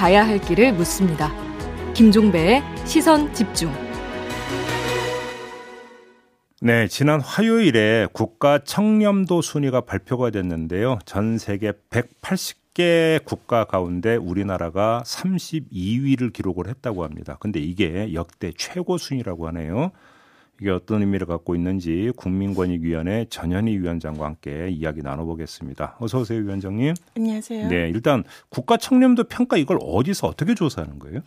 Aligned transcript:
가야 0.00 0.26
할 0.26 0.40
길을 0.40 0.72
묻습니다. 0.72 1.30
김종배의 1.92 2.62
시선 2.86 3.34
집중. 3.34 3.70
네, 6.62 6.88
지난 6.88 7.20
화요일에 7.20 8.06
국가 8.10 8.64
청렴도 8.64 9.42
순위가 9.42 9.82
발표가 9.82 10.30
됐는데요. 10.30 11.00
전 11.04 11.36
세계 11.36 11.72
180개 11.90 13.22
국가 13.26 13.64
가운데 13.64 14.16
우리나라가 14.16 15.02
32위를 15.04 16.32
기록을 16.32 16.68
했다고 16.68 17.04
합니다. 17.04 17.36
근데 17.38 17.60
이게 17.60 18.14
역대 18.14 18.52
최고 18.56 18.96
순위라고 18.96 19.48
하네요. 19.48 19.90
이게 20.60 20.70
어떤 20.70 21.00
의미를 21.00 21.26
갖고 21.26 21.54
있는지 21.54 22.12
국민권익위원회 22.16 23.26
전현희 23.30 23.78
위원장과 23.78 24.26
함께 24.26 24.68
이야기 24.68 25.00
나눠보겠습니다. 25.00 25.96
어서 26.00 26.20
오세요, 26.20 26.40
위원장님. 26.40 26.94
안녕하세요. 27.16 27.68
네, 27.68 27.88
일단 27.88 28.24
국가 28.50 28.76
청렴도 28.76 29.24
평가 29.24 29.56
이걸 29.56 29.78
어디서 29.80 30.26
어떻게 30.26 30.54
조사하는 30.54 30.98
거예요? 30.98 31.20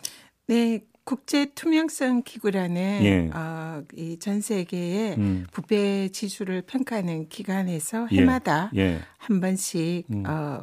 네, 0.48 0.82
국제 1.04 1.48
투명성 1.54 2.22
기구라는 2.24 3.00
예. 3.04 3.30
어, 3.34 3.84
이전 3.96 4.40
세계의 4.40 5.16
음. 5.18 5.48
부패 5.52 6.10
지수를 6.10 6.62
평가하는 6.62 7.28
기관에서 7.28 8.08
예. 8.12 8.18
해마다 8.18 8.72
예. 8.76 8.82
예. 8.82 9.00
한 9.18 9.42
번씩 9.42 10.06
음. 10.14 10.24
어, 10.28 10.62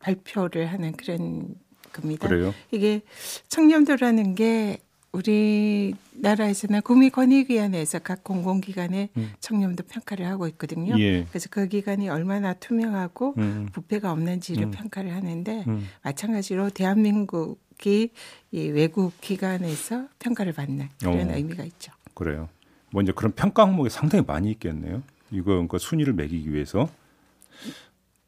발표를 0.00 0.66
하는 0.66 0.92
그런 0.92 1.54
겁니다. 1.92 2.28
그래요? 2.28 2.54
이게 2.70 3.00
청렴도라는 3.48 4.34
게 4.34 4.78
우리나라에서는 5.12 6.82
국민권익위원회에서 6.82 8.00
각 8.00 8.22
공공기관의 8.24 9.08
음. 9.16 9.30
청렴도 9.40 9.84
평가를 9.84 10.26
하고 10.26 10.46
있거든요. 10.48 10.98
예. 10.98 11.24
그래서 11.30 11.48
그 11.50 11.66
기관이 11.66 12.08
얼마나 12.08 12.52
투명하고 12.54 13.34
음. 13.38 13.68
부패가 13.72 14.12
없는지를 14.12 14.64
음. 14.64 14.70
평가를 14.70 15.14
하는데 15.14 15.64
음. 15.66 15.88
마찬가지로 16.02 16.70
대한민국이 16.70 18.10
이 18.50 18.68
외국 18.68 19.18
기관에서 19.20 20.08
평가를 20.18 20.52
받는 20.52 20.88
그런 21.00 21.30
어. 21.30 21.34
의미가 21.34 21.64
있죠. 21.64 21.92
그래요. 22.14 22.48
먼저 22.92 23.12
뭐 23.12 23.16
그런 23.16 23.32
평가 23.32 23.62
항목이 23.62 23.90
상당히 23.90 24.24
많이 24.26 24.50
있겠네요. 24.50 25.02
이거 25.30 25.52
그러니까 25.52 25.78
순위를 25.78 26.12
매기기 26.14 26.52
위해서. 26.52 26.88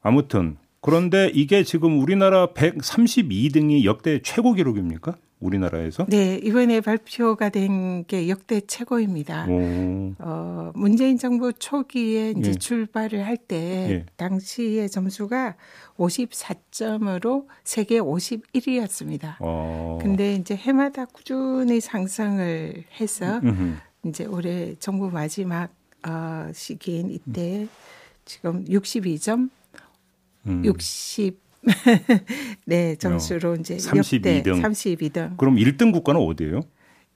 아무튼 0.03 0.57
그런데 0.81 1.31
이게 1.35 1.63
지금 1.63 2.01
우리나라 2.01 2.49
132등이 2.49 3.85
역대 3.85 4.21
최고 4.23 4.55
기록입니까? 4.55 5.17
우리나라에서? 5.41 6.07
네, 6.09 6.37
이번에 6.37 6.81
발표가 6.81 7.49
된 7.49 8.05
게 8.07 8.29
역대 8.29 8.61
최고입니다. 8.61 9.47
오. 9.49 10.15
어, 10.19 10.73
문재인 10.75 11.19
정부 11.19 11.53
초기에 11.53 12.31
이제 12.37 12.51
예. 12.51 12.55
출발을 12.55 13.27
할때 13.27 13.57
예. 13.91 14.07
당시의 14.17 14.89
점수가 14.91 15.57
54점으로 15.97 17.47
세계 17.65 18.01
51위였습니다. 18.01 19.37
어. 19.41 19.99
근데 20.01 20.35
이제 20.35 20.55
해마다 20.57 21.05
꾸준히 21.05 21.81
상승을 21.81 22.85
해서 23.01 23.41
음흠. 23.43 23.75
이제 24.07 24.25
올해 24.25 24.75
정부 24.79 25.11
마지막 25.11 25.71
어, 26.07 26.51
시기인 26.53 27.11
이때 27.11 27.67
지금 28.25 28.65
62점, 28.65 29.51
음. 30.47 30.65
60 30.65 31.39
네, 32.65 32.97
점수로 32.97 33.53
어, 33.53 33.55
이제 33.57 33.77
32등. 33.77 34.63
32등. 34.63 35.37
그럼 35.37 35.57
1등 35.57 35.93
국가는 35.93 36.21
어디예요? 36.21 36.61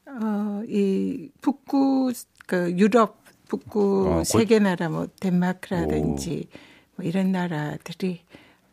어, 0.06 0.62
이 0.68 1.30
북구 1.40 2.12
그 2.46 2.72
유럽 2.76 3.22
북구 3.48 4.08
아, 4.10 4.24
세계 4.24 4.58
나라 4.58 4.88
뭐 4.88 5.06
덴마크라든지 5.20 6.48
뭐 6.96 7.06
이런 7.06 7.32
나라들이 7.32 8.20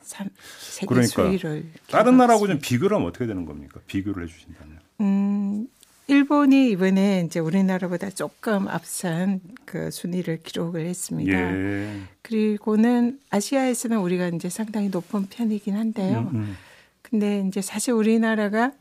삼, 0.01 0.29
세계 0.59 0.87
그러니까 0.87 1.23
수위를 1.23 1.71
다른 1.89 2.17
나라하고 2.17 2.47
좀 2.47 2.59
비교를 2.59 2.95
하면 2.97 3.09
어떻게 3.09 3.27
되는 3.27 3.45
겁니까? 3.45 3.79
비교를 3.87 4.23
해 4.23 4.27
주신다면. 4.27 4.79
음, 5.01 5.67
일본이 6.07 6.71
이번에 6.71 7.23
이제 7.25 7.39
우리나라보다 7.39 8.09
조금 8.09 8.67
앞선 8.67 9.39
그 9.65 9.91
순위를 9.91 10.41
기록을 10.43 10.85
했습니다. 10.85 11.31
예. 11.31 12.01
그리고는 12.21 13.19
아시아에서는 13.29 13.99
우리가 13.99 14.27
이제 14.29 14.49
상당히 14.49 14.89
높은 14.89 15.27
편이긴 15.29 15.75
한데요. 15.75 16.29
음, 16.33 16.35
음. 16.35 16.57
근데 17.01 17.45
이제 17.47 17.61
사실 17.61 17.93
우리나라가 17.93 18.71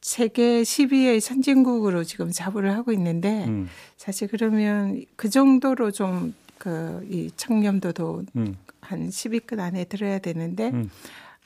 세계 0.00 0.62
10위의 0.62 1.20
선진국으로 1.20 2.04
지금 2.04 2.30
자부를 2.30 2.72
하고 2.74 2.92
있는데 2.92 3.44
음. 3.46 3.68
사실 3.96 4.28
그러면 4.28 5.04
그 5.16 5.28
정도로 5.28 5.90
좀 5.90 6.34
그 6.60 7.00
이 7.08 7.30
청렴도도 7.36 8.24
음. 8.36 8.54
한 8.82 9.08
10위권 9.08 9.60
안에 9.60 9.84
들어야 9.84 10.18
되는데 10.18 10.68
음. 10.68 10.90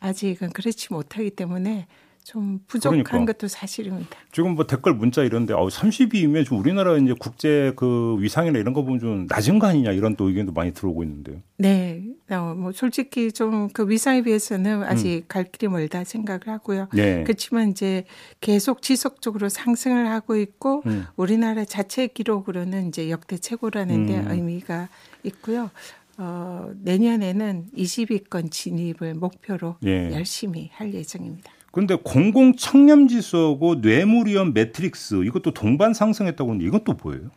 아직은 0.00 0.50
그렇지 0.50 0.92
못하기 0.92 1.30
때문에 1.30 1.86
좀 2.24 2.60
부족한 2.66 3.04
그러니까. 3.04 3.32
것도 3.32 3.48
사실입니다. 3.48 4.18
지금 4.32 4.54
뭐 4.54 4.66
댓글 4.66 4.94
문자 4.94 5.22
이런데 5.22 5.54
어 5.54 5.68
30이면 5.68 6.44
좀 6.44 6.58
우리나라 6.58 6.96
이제 6.96 7.14
국제 7.18 7.72
그 7.76 8.16
위상이나 8.18 8.58
이런 8.58 8.74
거 8.74 8.82
보면 8.82 8.98
좀 8.98 9.26
낮은 9.28 9.58
거 9.58 9.66
아니냐 9.68 9.92
이런 9.92 10.16
또 10.16 10.28
의견도 10.28 10.52
많이 10.52 10.72
들어오고 10.72 11.04
있는데요. 11.04 11.36
네. 11.58 12.02
어, 12.30 12.54
뭐 12.56 12.72
솔직히 12.72 13.30
좀 13.30 13.68
그 13.74 13.88
위상에 13.88 14.22
비해서는 14.22 14.84
아직 14.84 15.16
음. 15.16 15.22
갈 15.28 15.44
길이 15.44 15.68
멀다 15.68 16.04
생각을 16.04 16.46
하고요. 16.46 16.88
네. 16.92 17.24
그렇지만 17.24 17.70
이제 17.70 18.04
계속 18.40 18.82
지속적으로 18.82 19.48
상승을 19.48 20.08
하고 20.08 20.36
있고 20.36 20.82
음. 20.86 21.06
우리나라 21.16 21.64
자체 21.64 22.06
기록으로는 22.06 22.88
이제 22.88 23.10
역대 23.10 23.36
최고라는 23.36 24.06
데 24.06 24.18
음. 24.20 24.30
의미가 24.30 24.88
있고요. 25.24 25.70
어, 26.16 26.70
내년에는 26.82 27.70
20위권 27.76 28.50
진입을 28.50 29.14
목표로 29.14 29.76
예. 29.84 30.12
열심히 30.12 30.70
할 30.72 30.94
예정입니다. 30.94 31.50
그런데 31.74 31.96
공공 31.96 32.54
청렴 32.54 33.08
지수하고 33.08 33.80
뇌물 33.80 34.28
위험 34.28 34.52
매트릭스 34.54 35.24
이것도 35.24 35.54
동반 35.54 35.92
상승했다고 35.92 36.50
하는데 36.50 36.64
이건 36.64 36.84
또 36.84 36.94
뭐예요? 37.02 37.30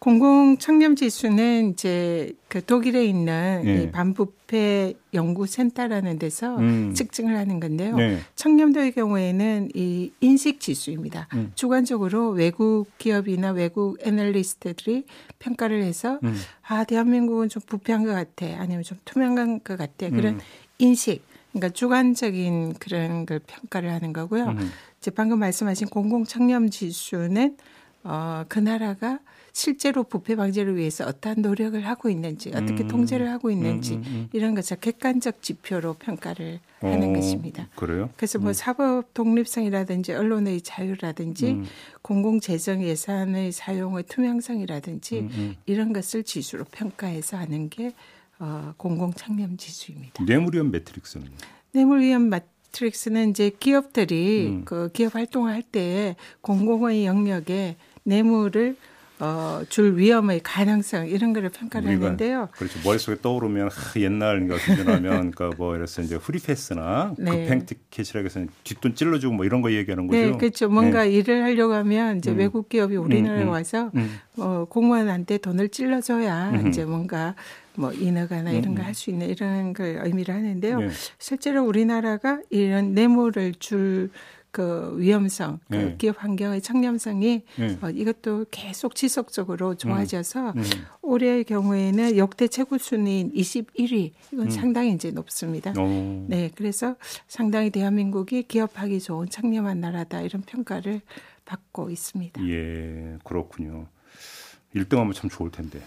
공공 0.00 0.58
청렴 0.58 0.96
지수는 0.96 1.70
이제 1.70 2.32
그 2.48 2.64
독일에 2.64 3.04
있는 3.04 3.62
네. 3.64 3.82
이 3.84 3.90
반부패 3.92 4.94
연구센터라는 5.14 6.18
데서 6.18 6.56
음. 6.56 6.92
측정을 6.92 7.36
하는 7.36 7.60
건데요. 7.60 7.96
네. 7.96 8.18
청렴도의 8.34 8.92
경우에는 8.92 9.68
이 9.74 10.10
인식 10.20 10.58
지수입니다. 10.58 11.28
음. 11.34 11.52
주관적으로 11.54 12.30
외국 12.30 12.86
기업이나 12.98 13.52
외국 13.52 13.98
애널리스트들이 14.04 15.04
평가를 15.38 15.84
해서 15.84 16.18
음. 16.24 16.34
아 16.66 16.82
대한민국은 16.82 17.48
좀 17.48 17.62
부패한 17.64 18.04
것 18.04 18.12
같아, 18.12 18.46
아니면 18.58 18.82
좀 18.82 18.98
투명한 19.04 19.62
것 19.62 19.78
같아 19.78 20.10
그런 20.10 20.34
음. 20.34 20.40
인식. 20.78 21.27
그러니까 21.52 21.70
주관적인 21.70 22.74
그런 22.74 23.26
걸 23.26 23.40
평가를 23.40 23.90
하는 23.90 24.12
거고요. 24.12 24.48
음. 24.48 24.70
이제 24.98 25.10
방금 25.10 25.38
말씀하신 25.38 25.88
공공 25.88 26.24
청렴 26.24 26.70
지수는 26.70 27.56
어, 28.04 28.44
그 28.48 28.58
나라가 28.58 29.18
실제로 29.52 30.04
부패 30.04 30.36
방지를 30.36 30.76
위해서 30.76 31.04
어떠한 31.04 31.42
노력을 31.42 31.84
하고 31.84 32.08
있는지, 32.08 32.50
어떻게 32.50 32.84
음. 32.84 32.88
통제를 32.88 33.28
하고 33.30 33.50
있는지 33.50 33.94
음, 33.94 33.98
음, 33.98 34.04
음. 34.06 34.28
이런 34.32 34.54
것을 34.54 34.76
객관적 34.76 35.42
지표로 35.42 35.94
평가를 35.94 36.60
하는 36.80 37.10
어, 37.10 37.12
것입니다. 37.14 37.68
그래요? 37.74 38.08
그래서 38.16 38.38
뭐 38.38 38.50
음. 38.50 38.52
사법 38.52 39.12
독립성이라든지 39.14 40.12
언론의 40.12 40.60
자유라든지 40.60 41.50
음. 41.52 41.64
공공 42.02 42.38
재정 42.38 42.84
예산의 42.84 43.50
사용의 43.50 44.04
투명성이라든지 44.04 45.58
이런 45.66 45.92
것을 45.92 46.22
지수로 46.22 46.64
평가해서 46.70 47.36
하는 47.36 47.68
게 47.68 47.94
어, 48.40 48.74
공공 48.76 49.12
청렴 49.12 49.56
지수입니다. 49.56 50.22
뇌물위험 50.24 50.70
매트릭스는? 50.70 51.26
뇌물위험 51.72 52.28
매트릭스는 52.30 53.30
이제 53.30 53.50
기업들이 53.58 54.46
음. 54.48 54.64
그 54.64 54.90
기업 54.92 55.14
활동을 55.14 55.52
할 55.52 55.62
때 55.62 56.16
공공의 56.40 57.04
영역에 57.06 57.76
뇌물을 58.04 58.76
어, 59.20 59.62
줄 59.68 59.96
위험의 59.98 60.40
가능성 60.42 61.08
이런 61.08 61.32
거를 61.32 61.48
평가를 61.48 61.88
했는데요. 61.90 62.48
그렇죠. 62.52 62.78
머릿속에 62.84 63.20
떠오르면 63.20 63.68
하, 63.70 64.00
옛날 64.00 64.40
그러니까 64.40 64.56
기준하면 64.64 65.32
그러니까 65.32 65.50
뭐 65.56 65.74
이래서 65.76 66.02
이제 66.02 66.18
프리패스나 66.18 67.14
네. 67.18 67.30
급행 67.30 67.66
티켓이라고 67.66 68.26
해서 68.26 68.44
뒷돈 68.62 68.94
찔러주고 68.94 69.34
뭐 69.34 69.44
이런 69.44 69.60
거 69.60 69.72
얘기하는 69.72 70.06
거죠. 70.06 70.18
네, 70.20 70.32
그렇죠. 70.32 70.68
뭔가 70.68 71.02
네. 71.02 71.10
일을 71.10 71.42
하려고 71.42 71.74
하면 71.74 72.18
이제 72.18 72.30
음. 72.30 72.38
외국 72.38 72.68
기업이 72.68 72.96
우리나라에 72.96 73.42
음, 73.42 73.48
음, 73.48 73.52
와서 73.52 73.90
음. 73.94 74.20
어, 74.36 74.66
공무원한테 74.68 75.38
돈을 75.38 75.70
찔러줘야 75.70 76.50
음. 76.50 76.68
이제 76.68 76.84
뭔가 76.84 77.34
뭐 77.74 77.92
인허가나 77.92 78.50
이런 78.50 78.74
거 78.74 78.82
할수 78.82 79.10
음. 79.10 79.14
있는 79.14 79.28
이런 79.30 79.72
걸 79.72 80.00
의미를 80.04 80.34
하는데요. 80.34 80.80
네. 80.80 80.88
실제로 81.18 81.64
우리나라가 81.64 82.40
이런 82.50 82.92
뇌물을 82.92 83.54
줄 83.58 84.10
그 84.50 84.94
위험성, 84.98 85.60
그 85.68 85.74
네. 85.74 85.94
기업 85.98 86.22
환경의 86.22 86.62
청렴성이 86.62 87.42
네. 87.56 87.78
어, 87.82 87.90
이것도 87.90 88.46
계속 88.50 88.94
지속적으로 88.94 89.74
좋아져서 89.74 90.50
음. 90.50 90.58
음. 90.58 90.64
올해의 91.02 91.44
경우에는 91.44 92.16
역대 92.16 92.48
최고 92.48 92.78
순위인 92.78 93.32
21위 93.32 94.12
이건 94.32 94.46
음. 94.46 94.50
상당히 94.50 94.92
이제 94.92 95.10
높습니다. 95.10 95.72
오. 95.78 96.26
네, 96.28 96.50
그래서 96.54 96.96
상당히 97.26 97.70
대한민국이 97.70 98.42
기업하기 98.44 99.00
좋은 99.00 99.28
청렴한 99.28 99.80
나라다 99.80 100.22
이런 100.22 100.42
평가를 100.42 101.02
받고 101.44 101.90
있습니다. 101.90 102.46
예, 102.48 103.18
그렇군요. 103.24 103.86
1등하면 104.74 105.14
참 105.14 105.30
좋을 105.30 105.50
텐데. 105.50 105.80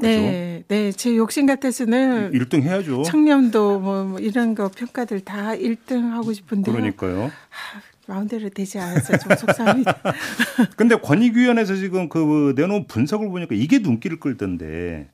네, 0.00 0.64
네, 0.66 0.90
제 0.90 1.16
욕심 1.16 1.46
같아서는 1.46 2.32
1등 2.32 2.62
해야죠. 2.62 3.04
청렴도 3.04 3.78
뭐, 3.78 4.04
뭐 4.04 4.18
이런 4.18 4.54
거 4.56 4.68
평가들 4.68 5.20
다 5.20 5.50
1등 5.54 6.10
하고 6.10 6.32
싶은데 6.32 6.72
그러니까요. 6.72 7.26
하, 7.26 7.80
마음대로 8.06 8.48
되지 8.48 8.78
않아서 8.78 9.16
좀 9.18 9.36
속상합니다. 9.36 10.00
근데 10.76 10.96
권익위원회에서 10.96 11.76
지금 11.76 12.08
그 12.08 12.52
내놓은 12.56 12.86
분석을 12.86 13.28
보니까 13.28 13.54
이게 13.54 13.78
눈길을 13.78 14.20
끌던데 14.20 15.08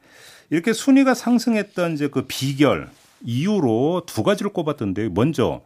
이렇게 0.51 0.73
순위가 0.73 1.15
상승했던 1.15 1.95
이제 1.95 2.09
그 2.09 2.25
비결 2.27 2.89
이유로 3.23 4.05
두 4.07 4.23
가지를 4.23 4.53
꼽았던데 4.53 5.11
먼저 5.11 5.63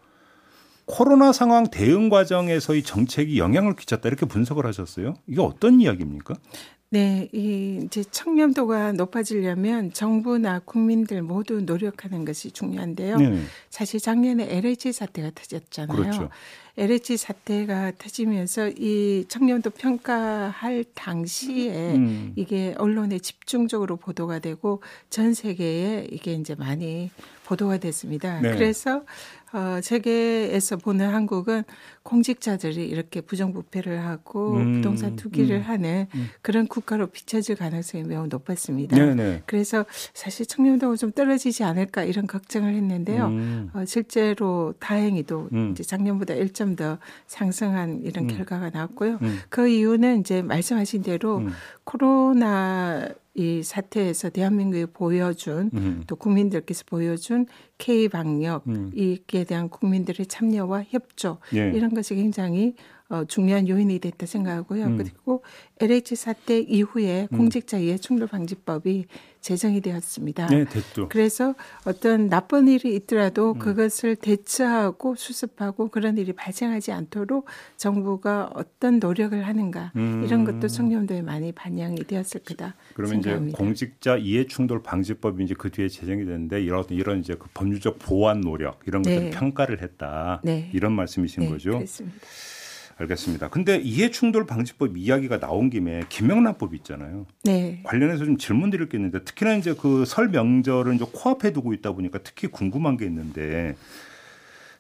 코로나 0.87 1.33
상황 1.33 1.65
대응 1.71 2.11
과정에서의 2.11 2.83
정책이 2.83 3.39
영향을 3.39 3.75
끼쳤다 3.75 4.09
이렇게 4.09 4.27
분석을 4.27 4.67
하셨어요. 4.67 5.15
이게 5.27 5.41
어떤 5.41 5.81
이야기입니까? 5.81 6.35
네, 6.91 7.29
이 7.33 7.81
이제 7.85 8.05
청렴도가 8.05 8.93
높아지려면 8.93 9.93
정부나 9.93 10.61
국민들 10.61 11.23
모두 11.23 11.61
노력하는 11.63 12.25
것이 12.25 12.53
중요한데요. 12.53 13.17
네. 13.17 13.43
사실 13.69 13.99
작년에 13.99 14.47
LH 14.49 14.93
사태가 14.93 15.33
터졌잖아요. 15.35 15.97
그렇죠. 15.97 16.31
LH 16.77 17.17
사태가 17.17 17.93
터지면서 17.99 18.71
이 18.71 19.27
청렴도 19.29 19.71
평가할 19.71 20.85
당시에 20.95 21.95
음. 21.95 22.33
이게 22.35 22.75
언론에 22.79 23.19
집중적으로 23.19 23.97
보도가 23.97 24.41
되고 24.41 24.83
전 25.09 25.35
세계에 25.35 26.09
이게 26.11 26.33
이제 26.33 26.55
많이 26.57 27.11
보도가 27.45 27.79
됐습니다. 27.79 28.41
네. 28.41 28.53
그래서 28.53 29.05
어, 29.55 29.81
세계에서 29.81 30.79
보는 30.79 31.11
한국은 31.11 31.63
공직자들이 32.03 32.89
이렇게 32.89 33.21
부정부패를 33.21 34.05
하고 34.05 34.57
음, 34.57 34.75
부동산 34.75 35.15
투기를 35.15 35.59
음, 35.59 35.63
하는 35.63 36.07
음. 36.17 36.29
그런 36.43 36.67
국가로 36.67 37.07
비춰질 37.07 37.55
가능성이 37.55 38.03
매우 38.03 38.27
높았습니다. 38.27 38.97
네네. 38.97 39.15
네. 39.15 39.43
그래서 39.47 39.85
사실 40.13 40.45
청렴도가 40.47 40.97
좀 40.97 41.13
떨어지지 41.13 41.63
않을까 41.63 42.03
이런 42.03 42.27
걱정을 42.27 42.75
했는데요. 42.75 43.27
음. 43.27 43.71
어, 43.75 43.85
실제로 43.87 44.75
다행히도 44.81 45.51
음. 45.53 45.71
이제 45.71 45.85
작년보다 45.85 46.35
1 46.35 46.53
점더 46.65 46.99
상승한 47.27 48.01
이런 48.03 48.25
음. 48.25 48.37
결과가 48.37 48.71
나왔고요. 48.71 49.19
그 49.49 49.69
이유는 49.69 50.21
이제 50.21 50.43
말씀하신 50.43 51.03
대로 51.03 51.43
코로나 51.85 53.09
이 53.35 53.63
사태에서 53.65 54.31
대한민국이 54.31 54.87
보여준 54.87 55.71
음. 55.75 56.05
또 56.07 56.15
국민들께서 56.15 56.85
보여준 56.87 57.47
K 57.79 58.09
방역 58.09 58.63
음. 58.69 58.93
이에 58.95 59.45
대한 59.45 59.69
국민들의 59.69 60.27
참여와 60.27 60.85
협조 60.89 61.39
예. 61.55 61.73
이런 61.75 61.93
것이 61.95 62.15
굉장히 62.15 62.77
어, 63.11 63.25
중요한 63.27 63.69
요인이 63.69 63.99
됐다 63.99 64.25
생각하고요. 64.25 64.87
음. 64.87 64.97
그리고 64.97 65.43
LH 65.79 66.17
사태 66.17 66.59
이후에 66.59 67.29
음. 67.33 67.37
공직자 67.37 67.79
이해 67.79 67.99
충돌 67.99 68.29
방지법이 68.29 69.05
제정이 69.43 69.83
되었습니다. 69.83 70.47
네, 70.47 70.65
됐죠. 70.65 71.11
그래서 71.11 71.55
어떤 71.85 72.31
나쁜 72.31 72.67
일이 72.67 72.95
있더라도 72.97 73.53
음. 73.53 73.59
그것을 73.59 74.17
대처하고 74.17 75.17
수습하고 75.17 75.89
그런 75.89 76.17
일이 76.17 76.33
발생하지 76.33 76.93
않도록 76.93 77.45
정부가 77.77 78.51
어떤 78.55 79.01
노력을 79.01 79.47
하는가 79.47 79.93
음. 79.97 80.25
이런 80.25 80.47
것도 80.47 80.69
청렴도에 80.69 81.21
많이 81.21 81.53
반영이 81.53 82.05
되었을 82.05 82.41
거다. 82.43 82.75
그러면 82.95 83.21
생각합니다. 83.21 83.57
이제 83.59 83.65
공직자 83.65 84.17
이해 84.17 84.47
충돌 84.47 84.83
방지법이 84.83 85.45
이제 85.45 85.55
그 85.57 85.71
뒤에 85.71 85.89
제정이 85.89 86.25
됐는데 86.25 86.63
이런 86.63 86.85
이런 86.89 87.21
이제 87.21 87.35
그 87.35 87.49
법률적 87.53 87.99
보완 87.99 88.41
노력 88.41 88.81
이런 88.87 89.03
것들 89.03 89.25
네. 89.25 89.31
평가를 89.31 89.83
했다. 89.83 90.41
네. 90.43 90.71
이런 90.73 90.93
말씀이신 90.93 91.43
네, 91.43 91.51
거죠. 91.51 91.73
그렇습니다. 91.73 92.17
알겠습니다. 92.97 93.49
근데 93.49 93.77
이해충돌 93.77 94.47
방지법 94.47 94.97
이야기가 94.97 95.41
나온 95.41 95.69
김에 95.71 96.03
김영란법 96.09 96.75
있잖아요. 96.77 97.27
네. 97.43 97.81
관련해서 97.85 98.25
좀 98.25 98.39
질문 98.39 98.71
드릴 98.71 98.89
게 98.89 98.97
있는데 98.99 99.25
특히나 99.25 99.55
이제 99.57 99.75
그 99.75 100.05
설 100.07 100.29
명절을 100.29 100.95
이제 100.95 101.05
코앞에 101.13 101.53
두고 101.53 101.73
있다 101.73 101.93
보니까 101.93 102.19
특히 102.23 102.47
궁금한 102.47 102.97
게 102.97 103.05
있는데 103.07 103.75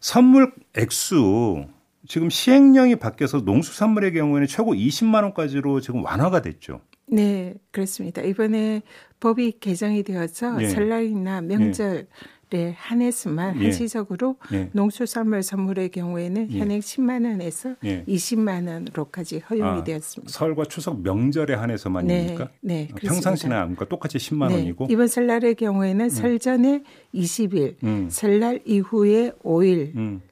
선물 0.00 0.52
액수 0.76 1.66
지금 2.06 2.28
시행령이 2.30 2.96
바뀌어서 2.96 3.38
농수산물의 3.40 4.12
경우에는 4.12 4.46
최고 4.46 4.74
20만 4.74 5.22
원까지로 5.22 5.80
지금 5.80 6.04
완화가 6.04 6.42
됐죠. 6.42 6.82
네, 7.06 7.54
그렇습니다. 7.70 8.22
이번에 8.22 8.82
법이 9.20 9.58
개정이 9.60 10.02
되어서 10.02 10.52
네. 10.58 10.68
설날이나 10.68 11.40
명절 11.40 11.94
네. 11.94 12.06
네, 12.50 12.74
한해서만 12.76 13.60
예. 13.60 13.64
한시적으로 13.64 14.36
예. 14.52 14.68
농수산물 14.72 15.42
선물의 15.42 15.90
경우에는 15.90 16.52
예. 16.52 16.58
현행 16.58 16.80
10만 16.80 17.24
원에서 17.26 17.74
예. 17.84 18.04
20만 18.04 18.68
원으로까지 18.68 19.40
허용이 19.50 19.80
아, 19.80 19.84
되었습니다. 19.84 20.32
설과 20.32 20.64
추석 20.64 21.02
명절에 21.02 21.54
한해서만입니까? 21.54 22.50
네, 22.60 22.86
네 22.86 22.88
아, 22.92 22.96
평상시나 22.96 23.60
아닙니까? 23.60 23.86
똑같이 23.86 24.18
10만 24.18 24.48
네. 24.48 24.54
원이고 24.54 24.86
이번 24.90 25.06
설날의 25.06 25.54
경우에는 25.54 26.04
음. 26.04 26.08
설 26.08 26.38
전에 26.38 26.82
20일, 27.14 27.82
음. 27.84 28.08
설날 28.10 28.60
이후에 28.64 29.32
5일, 29.42 29.94
음. 29.96 30.22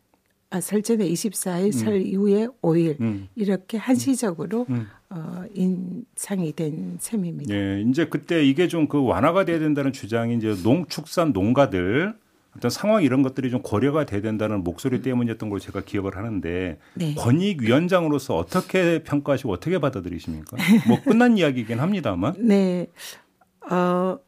아, 0.52 0.60
설 0.60 0.82
전에 0.82 1.08
24일, 1.08 1.64
음. 1.66 1.72
설 1.72 2.02
이후에 2.02 2.46
5일 2.60 3.00
음. 3.00 3.28
이렇게 3.34 3.78
한시적으로 3.78 4.66
음. 4.68 4.86
어, 5.08 5.44
인상이 5.54 6.52
된 6.52 6.98
셈입니다. 7.00 7.54
네, 7.54 7.82
이제 7.88 8.06
그때 8.06 8.44
이게 8.44 8.68
좀 8.68 8.86
그 8.86 9.02
완화가 9.02 9.44
돼야 9.46 9.58
된다는 9.58 9.92
주장이 9.92 10.36
이제 10.36 10.54
농축산 10.62 11.32
농가들 11.32 12.14
어떤 12.54 12.70
상황 12.70 13.02
이런 13.02 13.22
것들이 13.22 13.50
좀 13.50 13.62
고려가 13.62 14.04
돼야 14.04 14.20
된다는 14.20 14.62
목소리 14.62 15.00
때문이었던 15.00 15.48
걸 15.48 15.58
제가 15.58 15.80
기억을 15.82 16.16
하는데 16.18 16.78
네. 16.94 17.14
권익위원장으로서 17.14 18.36
어떻게 18.36 19.02
평가하시고 19.02 19.50
어떻게 19.50 19.78
받아들이십니까? 19.78 20.58
뭐 20.86 21.00
끝난 21.02 21.36
이야기이긴 21.38 21.80
합니다만. 21.80 22.34
네. 22.38 22.88
어, 23.70 24.18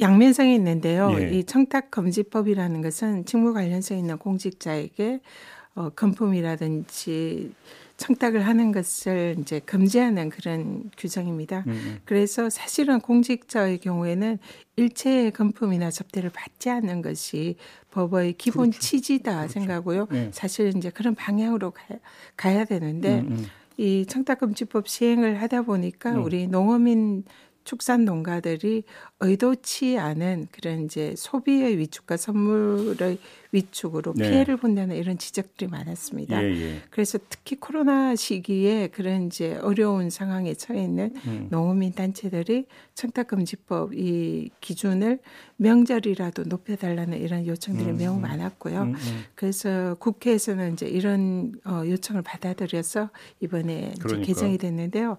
양면성이 0.00 0.54
있는데요. 0.54 1.14
예. 1.18 1.30
이 1.30 1.44
청탁 1.44 1.90
금지법이라는 1.90 2.82
것은 2.82 3.24
직무 3.24 3.52
관련성 3.52 3.98
있는 3.98 4.18
공직자에게 4.18 5.20
어, 5.74 5.90
금품이라든지 5.94 7.52
청탁을 8.00 8.46
하는 8.46 8.72
것을 8.72 9.36
이제 9.40 9.60
금지하는 9.60 10.30
그런 10.30 10.90
규정입니다. 10.96 11.64
음. 11.66 11.72
음. 11.72 11.98
그래서 12.06 12.48
사실은 12.48 12.98
공직자의 12.98 13.78
경우에는 13.78 14.38
일체의 14.76 15.32
금품이나 15.32 15.90
접대를 15.90 16.30
받지 16.30 16.70
않는 16.70 17.02
것이 17.02 17.56
법의 17.90 18.34
기본 18.38 18.70
그렇죠. 18.70 18.80
취지다 18.80 19.36
그렇죠. 19.36 19.52
생각하고요. 19.52 20.06
네. 20.10 20.30
사실 20.32 20.72
이제 20.74 20.88
그런 20.88 21.14
방향으로 21.14 21.72
가, 22.36 22.54
야 22.54 22.64
되는데 22.64 23.20
음, 23.20 23.32
음. 23.32 23.46
이 23.76 24.06
청탁금지법 24.06 24.88
시행을 24.88 25.42
하다 25.42 25.62
보니까 25.62 26.12
음. 26.12 26.24
우리 26.24 26.46
농어민 26.46 27.24
축산 27.70 28.04
농가들이 28.04 28.82
의도치 29.20 29.96
않은 29.96 30.48
그런 30.50 30.86
이제 30.86 31.14
소비의 31.16 31.78
위축과 31.78 32.16
선물의 32.16 33.18
위축으로 33.52 34.14
네. 34.14 34.30
피해를 34.30 34.56
본다는 34.56 34.96
이런 34.96 35.18
지적들이 35.18 35.68
많았습니다. 35.70 36.42
예, 36.42 36.48
예. 36.50 36.82
그래서 36.90 37.18
특히 37.28 37.56
코로나 37.56 38.14
시기에 38.14 38.88
그런 38.88 39.26
이제 39.26 39.56
어려운 39.56 40.10
상황에 40.10 40.54
처해 40.54 40.82
있는 40.82 41.14
음. 41.26 41.48
농어민 41.50 41.92
단체들이 41.92 42.66
청탁금지법 42.94 43.94
이 43.94 44.50
기준을 44.60 45.18
명절이라도 45.56 46.44
높여달라는 46.44 47.20
이런 47.20 47.46
요청들이 47.46 47.90
음, 47.90 47.96
매우 47.96 48.14
음. 48.14 48.22
많았고요. 48.22 48.82
음, 48.82 48.94
음. 48.94 49.24
그래서 49.34 49.96
국회에서는 49.98 50.74
이제 50.74 50.86
이런 50.86 51.52
어, 51.64 51.82
요청을 51.84 52.22
받아들여서 52.22 53.10
이번에 53.40 53.94
이제 53.96 54.20
개정이 54.20 54.58
됐는데요. 54.58 55.18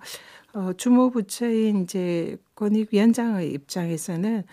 어, 0.54 0.72
주무부처인 0.74 1.84
이제 1.84 2.38
권익위원장의 2.56 3.52
입장에서는 3.52 4.44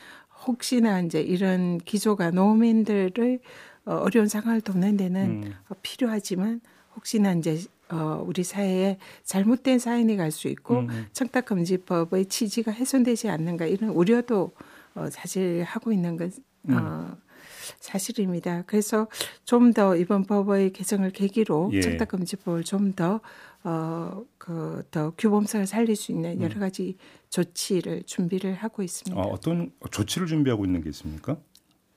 혹시나 0.46 1.00
이제 1.00 1.20
이런 1.20 1.78
기조가 1.78 2.30
농민들의 2.30 3.40
어, 3.86 3.94
어려운 3.94 4.28
상황을 4.28 4.60
돕는 4.60 4.96
데는 4.96 5.42
음. 5.44 5.54
어, 5.68 5.74
필요하지만 5.82 6.60
혹시나 6.94 7.32
이제 7.32 7.60
어, 7.90 8.22
우리 8.26 8.44
사회에 8.44 8.98
잘못된 9.24 9.78
사인이 9.78 10.14
갈 10.16 10.30
수 10.30 10.48
있고 10.48 10.80
음. 10.80 11.06
청탁금지법의 11.12 12.26
취지가 12.26 12.72
훼손되지 12.72 13.30
않는가 13.30 13.66
이런 13.66 13.90
우려도 13.90 14.52
어, 14.94 15.06
사실 15.10 15.62
하고 15.64 15.92
있는 15.92 16.16
건 16.16 16.30
어, 16.68 16.72
음. 16.72 17.14
사실입니다. 17.80 18.64
그래서 18.66 19.08
좀 19.44 19.72
더 19.72 19.96
이번 19.96 20.24
법의 20.24 20.72
개정을 20.72 21.10
계기로 21.10 21.70
예. 21.74 21.80
청탁금지법을 21.80 22.64
좀 22.64 22.92
더 22.94 23.20
어, 23.64 24.24
그, 24.38 24.82
더 24.90 25.12
규범성을 25.18 25.66
살릴 25.66 25.96
수 25.96 26.12
있는 26.12 26.40
여러 26.40 26.54
음. 26.54 26.60
가지 26.60 26.96
조치를 27.30 28.04
준비를 28.04 28.54
하고 28.54 28.82
있습니다. 28.82 29.20
아, 29.20 29.24
어떤 29.24 29.72
조치를 29.90 30.26
준비하고 30.26 30.64
있는 30.64 30.82
게 30.82 30.90
있습니까? 30.90 31.36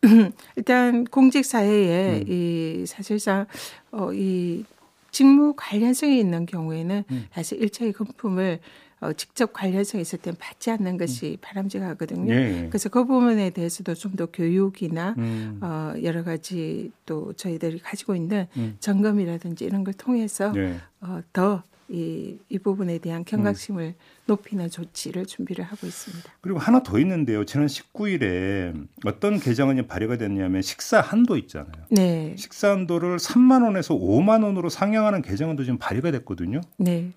일단 0.56 1.03
공직 1.06 1.46
사회에 1.46 2.22
음. 2.22 2.27
이 2.27 2.86
사실상 2.88 3.46
어, 3.91 4.12
이 4.13 4.65
직무 5.12 5.53
관련성이 5.56 6.20
있는 6.20 6.46
경우에는 6.46 7.03
음. 7.12 7.25
사실 7.34 7.62
일체의 7.62 7.94
금품을 7.94 8.60
어, 9.01 9.13
직접 9.13 9.51
관련성이 9.51 10.01
있을 10.03 10.20
땐 10.20 10.36
받지 10.38 10.70
않는 10.70 10.98
것이 10.98 11.32
음. 11.32 11.38
바람직하거든요. 11.41 12.34
예. 12.34 12.68
그래서 12.70 12.88
그 12.89 13.03
부분에 13.06 13.50
대해서도 13.50 13.96
좀 13.96 14.15
더 14.15 14.27
교육이나 14.27 15.15
음. 15.18 15.60
어, 15.62 15.94
여러 16.03 16.24
가지 16.24 16.91
또 17.08 17.34
저희들이 17.34 17.80
가지고 17.80 18.15
있는 18.15 18.46
음. 18.58 18.75
점검이라든지 18.80 19.65
이런 19.65 19.84
걸 19.84 19.94
통해서 19.96 20.53
예. 20.56 20.75
어, 21.01 21.22
더 21.34 21.63
이, 21.91 22.38
이 22.48 22.57
부분에 22.57 23.00
대한 23.00 23.25
경각심을 23.25 23.83
음. 23.83 23.93
높이는 24.25 24.69
조치를 24.69 25.25
준비를 25.25 25.65
하고 25.65 25.86
있습니다. 25.86 26.31
그리고 26.39 26.57
하나 26.57 26.81
더 26.83 26.98
있는데요. 27.00 27.43
지난 27.43 27.67
19일에 27.67 28.88
어떤 29.05 29.39
개정안이 29.39 29.88
발의가 29.88 30.17
됐냐면 30.17 30.62
식사 30.62 31.01
한도 31.01 31.36
있잖아요. 31.38 31.86
네. 31.89 32.33
식사 32.38 32.71
한도를 32.71 33.17
3만 33.17 33.65
원에서 33.65 33.93
5만 33.93 34.43
원으로 34.43 34.69
상향하는 34.69 35.21
개정안도 35.21 35.65
지금 35.65 35.77
발의가 35.77 36.12
됐거든요. 36.12 36.62
네. 36.77 37.12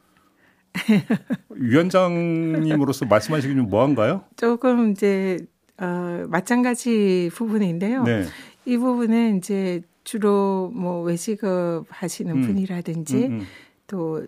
위원장님으로서 1.50 3.06
말씀하시기 3.06 3.54
좀 3.54 3.68
뭐한가요? 3.68 4.24
조금 4.36 4.90
이제 4.90 5.38
어, 5.78 6.26
마찬가지 6.28 7.30
부분인데요. 7.32 8.02
네. 8.02 8.24
이 8.64 8.76
부분은 8.76 9.38
이제 9.38 9.82
주로 10.02 10.72
뭐 10.74 11.02
외식업 11.02 11.86
하시는 11.90 12.34
음. 12.34 12.42
분이라든지 12.42 13.26
음, 13.26 13.32
음. 13.32 13.46
또 13.86 14.26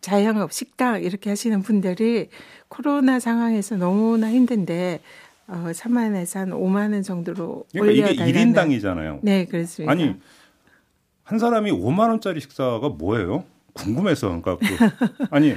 자영업, 0.00 0.52
식당 0.52 1.02
이렇게 1.02 1.30
하시는 1.30 1.62
분들이 1.62 2.28
코로나 2.68 3.18
상황에서 3.20 3.76
너무나 3.76 4.30
힘든데 4.30 5.00
어 5.48 5.64
3만 5.72 6.04
원에서 6.04 6.40
한 6.40 6.50
5만 6.50 6.92
원 6.92 7.02
정도로 7.02 7.64
그러니까 7.72 8.08
올려 8.08 8.12
이게 8.12 8.32
1인당이잖아요. 8.32 9.20
네, 9.22 9.46
그렇습니다. 9.46 9.90
아니 9.90 10.14
한 11.24 11.38
사람이 11.38 11.70
5만 11.72 12.10
원짜리 12.10 12.40
식사가 12.40 12.88
뭐예요? 12.90 13.44
궁금해서 13.72 14.28
그러니까 14.40 14.56
그, 14.56 14.66
아니 15.30 15.48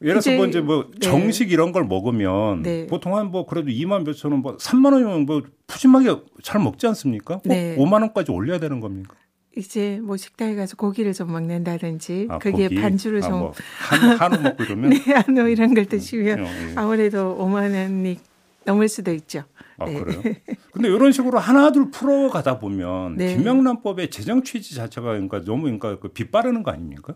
예를 0.00 0.20
들어서 0.20 0.32
뭐 0.32 0.46
이제 0.46 0.60
뭐 0.60 0.90
네. 0.92 0.98
정식 1.00 1.52
이런 1.52 1.70
걸 1.72 1.84
먹으면 1.84 2.62
네. 2.62 2.86
보통 2.88 3.16
한 3.16 3.26
뭐 3.30 3.46
그래도 3.46 3.68
2만 3.68 4.04
몇천 4.04 4.32
원, 4.32 4.40
뭐 4.42 4.56
3만 4.56 4.92
원이면 4.92 5.26
뭐 5.26 5.42
푸짐하게 5.68 6.16
잘 6.42 6.60
먹지 6.60 6.86
않습니까? 6.88 7.40
네. 7.44 7.76
5만 7.76 8.00
원까지 8.02 8.32
올려야 8.32 8.58
되는 8.58 8.80
겁니까? 8.80 9.14
이제 9.56 10.00
뭐 10.02 10.16
식당에 10.16 10.54
가서 10.54 10.76
고기를 10.76 11.12
좀 11.12 11.30
먹는다든지 11.32 12.28
아, 12.30 12.38
그게 12.38 12.68
고기? 12.68 12.80
반주를 12.80 13.22
아, 13.22 13.28
좀 13.28 13.38
뭐 13.38 13.52
한, 13.78 14.00
한우 14.16 14.40
먹고 14.42 14.64
이러면 14.64 14.90
네 14.90 14.98
한우 15.12 15.48
이런 15.48 15.74
걸 15.74 15.84
드시면 15.86 16.38
음, 16.38 16.44
예. 16.44 16.72
아무래도 16.76 17.36
5만 17.38 17.74
원이 17.74 18.18
넘을 18.64 18.88
수도 18.88 19.12
있죠. 19.12 19.44
아 19.78 19.84
네. 19.86 20.00
그래요? 20.00 20.22
근데 20.72 20.88
이런 20.88 21.12
식으로 21.12 21.38
하나둘 21.38 21.90
풀어가다 21.90 22.58
보면 22.58 23.16
네. 23.16 23.36
김영란법의 23.36 24.10
재정 24.10 24.42
취지 24.42 24.74
자체가 24.74 25.08
그러니까 25.08 25.42
너무 25.44 25.62
그러니까 25.64 25.98
그 25.98 26.08
빗바르는 26.08 26.62
거 26.62 26.70
아닙니까? 26.70 27.14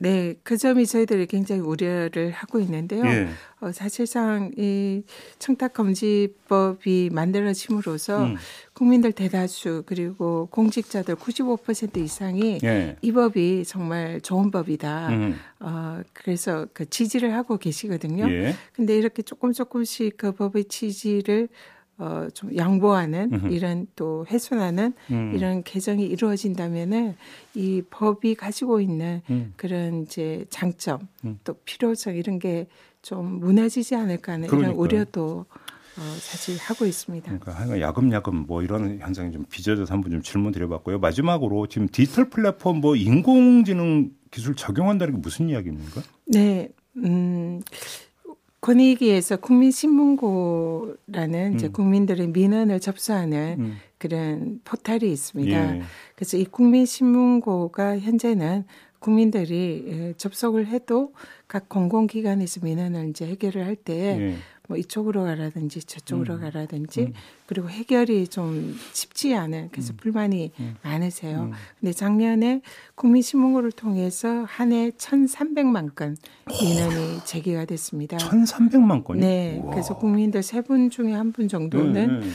네, 0.00 0.34
그 0.44 0.56
점이 0.56 0.86
저희들이 0.86 1.26
굉장히 1.26 1.60
우려를 1.60 2.30
하고 2.30 2.60
있는데요. 2.60 3.04
예. 3.04 3.28
어, 3.60 3.72
사실상 3.72 4.52
이 4.56 5.02
청탁금지법이 5.40 7.10
만들어짐으로써 7.12 8.24
음. 8.26 8.36
국민들 8.74 9.10
대다수 9.10 9.82
그리고 9.86 10.46
공직자들 10.52 11.16
95% 11.16 11.96
이상이 11.96 12.60
예. 12.62 12.96
이 13.02 13.10
법이 13.10 13.64
정말 13.64 14.20
좋은 14.20 14.52
법이다. 14.52 15.08
음. 15.08 15.36
어, 15.58 16.00
그래서 16.12 16.66
그 16.72 16.88
지지를 16.88 17.34
하고 17.34 17.56
계시거든요. 17.56 18.30
예. 18.30 18.54
근데 18.72 18.96
이렇게 18.96 19.22
조금 19.22 19.52
조금씩 19.52 20.16
그 20.16 20.30
법의 20.30 20.66
취지를 20.66 21.48
어, 21.98 22.28
좀 22.32 22.56
양보하는 22.56 23.32
음흠. 23.32 23.52
이런 23.52 23.86
또 23.96 24.24
훼손하는 24.30 24.92
음. 25.10 25.32
이런 25.34 25.62
개정이 25.62 26.04
이루어진다면은 26.06 27.16
이 27.54 27.82
법이 27.90 28.36
가지고 28.36 28.80
있는 28.80 29.20
음. 29.30 29.52
그런 29.56 30.02
이제 30.02 30.44
장점 30.48 31.00
음. 31.24 31.38
또 31.44 31.54
필요성 31.64 32.16
이런 32.16 32.38
게 32.38 32.66
좀 33.02 33.40
무너지지 33.40 33.94
않을까 33.94 34.32
하는 34.32 34.48
그러니까요. 34.48 34.72
이런 34.74 34.84
우려도 34.84 35.46
어, 35.96 36.00
사실 36.20 36.56
하고 36.58 36.84
있습니다. 36.84 37.38
그러니까 37.38 37.80
야금야금 37.80 38.44
뭐 38.46 38.62
이런 38.62 38.98
현상이 39.00 39.32
좀 39.32 39.44
빚어져서 39.50 39.92
한번 39.92 40.12
좀 40.12 40.22
질문 40.22 40.52
드려봤고요. 40.52 40.98
마지막으로 41.00 41.66
지금 41.66 41.88
디지털 41.90 42.28
플랫폼 42.30 42.80
뭐 42.80 42.94
인공지능 42.96 44.10
기술 44.30 44.54
적용한다는 44.54 45.14
게 45.14 45.20
무슨 45.20 45.48
이야기입니까? 45.48 46.02
네, 46.26 46.68
음. 46.98 47.60
권익위에서 48.68 49.38
국민신문고라는 49.38 51.52
음. 51.52 51.54
이제 51.54 51.68
국민들의 51.68 52.28
민원을 52.28 52.80
접수하는 52.80 53.56
음. 53.58 53.76
그런 53.96 54.60
포털이 54.64 55.10
있습니다. 55.10 55.76
예. 55.76 55.82
그래서 56.14 56.36
이 56.36 56.44
국민신문고가 56.44 57.98
현재는 57.98 58.64
국민들이 58.98 59.84
예, 59.88 60.12
접속을 60.18 60.66
해도 60.66 61.14
각 61.46 61.70
공공기관에서 61.70 62.60
민원을 62.62 63.08
이제 63.08 63.26
해결을 63.26 63.64
할때 63.64 64.18
예. 64.20 64.34
뭐 64.68 64.76
이쪽으로 64.76 65.24
가라든지 65.24 65.80
저쪽으로 65.82 66.34
음. 66.34 66.40
가라든지 66.42 67.00
음. 67.00 67.12
그리고 67.46 67.70
해결이 67.70 68.28
좀 68.28 68.76
쉽지 68.92 69.34
않은 69.34 69.70
그래서 69.72 69.94
음. 69.94 69.96
불만이 69.96 70.52
음. 70.60 70.76
많으세요. 70.82 71.44
음. 71.44 71.52
근데 71.80 71.92
작년에 71.94 72.60
국민신문고를 72.94 73.72
통해서 73.72 74.44
한 74.46 74.72
해 74.72 74.90
1,300만 74.90 75.94
건 75.94 76.16
민원이 76.46 77.20
제기가 77.24 77.64
됐습니다. 77.64 78.18
1,300만 78.18 79.02
건이? 79.04 79.20
네. 79.20 79.58
우와. 79.64 79.70
그래서 79.72 79.96
국민들 79.96 80.42
세 80.42 80.60
분 80.60 80.90
중에 80.90 81.12
한 81.14 81.32
분 81.32 81.48
정도는 81.48 82.20
네, 82.20 82.26
네. 82.26 82.32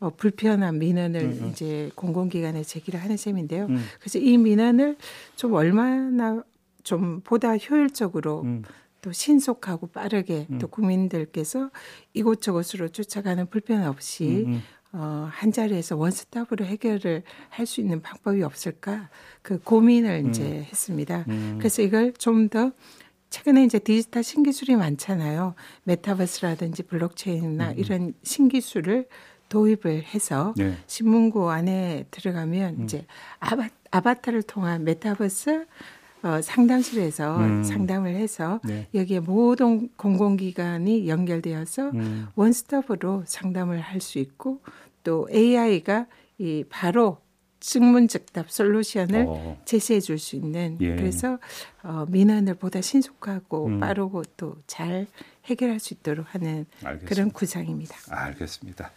어, 0.00 0.10
불편한 0.10 0.78
민원을 0.78 1.20
음, 1.20 1.48
이제 1.52 1.90
공공기관에 1.94 2.64
제기를 2.64 3.00
하는 3.00 3.16
셈인데요. 3.16 3.68
그래서 4.00 4.18
이 4.18 4.36
민원을 4.38 4.96
좀 5.36 5.52
얼마나 5.54 6.42
좀 6.82 7.20
보다 7.20 7.56
효율적으로 7.56 8.44
또 9.06 9.12
신속하고 9.12 9.86
빠르게 9.86 10.48
음. 10.50 10.58
또 10.58 10.66
국민들께서 10.66 11.70
이곳저곳으로 12.12 12.88
쫓아가는 12.88 13.46
불편 13.46 13.84
없이 13.86 14.42
음, 14.44 14.54
음. 14.54 14.62
어, 14.90 15.28
한 15.30 15.52
자리에서 15.52 15.96
원스톱으로 15.96 16.64
해결을 16.64 17.22
할 17.48 17.66
수 17.66 17.80
있는 17.80 18.02
방법이 18.02 18.42
없을까 18.42 19.08
그 19.42 19.60
고민을 19.60 20.24
음. 20.24 20.30
이제 20.30 20.66
했습니다. 20.72 21.24
음. 21.28 21.54
그래서 21.58 21.82
이걸 21.82 22.12
좀더 22.14 22.72
최근에 23.30 23.62
이제 23.62 23.78
디지털 23.78 24.24
신기술이 24.24 24.74
많잖아요. 24.74 25.54
메타버스라든지 25.84 26.82
블록체인이나 26.82 27.70
음. 27.70 27.78
이런 27.78 28.12
신기술을 28.24 29.06
도입을 29.48 30.02
해서 30.02 30.52
네. 30.56 30.76
신문고 30.88 31.50
안에 31.50 32.06
들어가면 32.10 32.82
이제 32.82 33.06
아바, 33.38 33.68
아바타를 33.92 34.42
통한 34.42 34.82
메타버스 34.82 35.66
어, 36.26 36.42
상담실에서 36.42 37.36
음. 37.38 37.62
상담을 37.62 38.16
해서 38.16 38.58
네. 38.64 38.88
여기에 38.94 39.20
모든 39.20 39.88
공공기관이 39.96 41.08
연결되어서 41.08 41.90
음. 41.90 42.26
원스톱으로 42.34 43.22
상담을 43.26 43.80
할 43.80 44.00
수 44.00 44.18
있고 44.18 44.60
또 45.04 45.28
AI가 45.32 46.06
이 46.38 46.64
바로 46.68 47.18
증문즉답 47.60 48.50
솔루션을 48.50 49.24
어. 49.28 49.60
제시해 49.64 50.00
줄 50.00 50.18
수 50.18 50.36
있는 50.36 50.76
예. 50.80 50.96
그래서 50.96 51.38
어, 51.82 52.06
민원을 52.08 52.54
보다 52.54 52.80
신속하고 52.80 53.66
음. 53.66 53.80
빠르고 53.80 54.22
또 54.36 54.56
잘 54.66 55.06
해결할 55.46 55.78
수 55.78 55.94
있도록 55.94 56.26
하는 56.34 56.66
알겠습니다. 56.82 57.08
그런 57.08 57.30
구상입니다. 57.30 57.96
알겠습니다. 58.10 58.90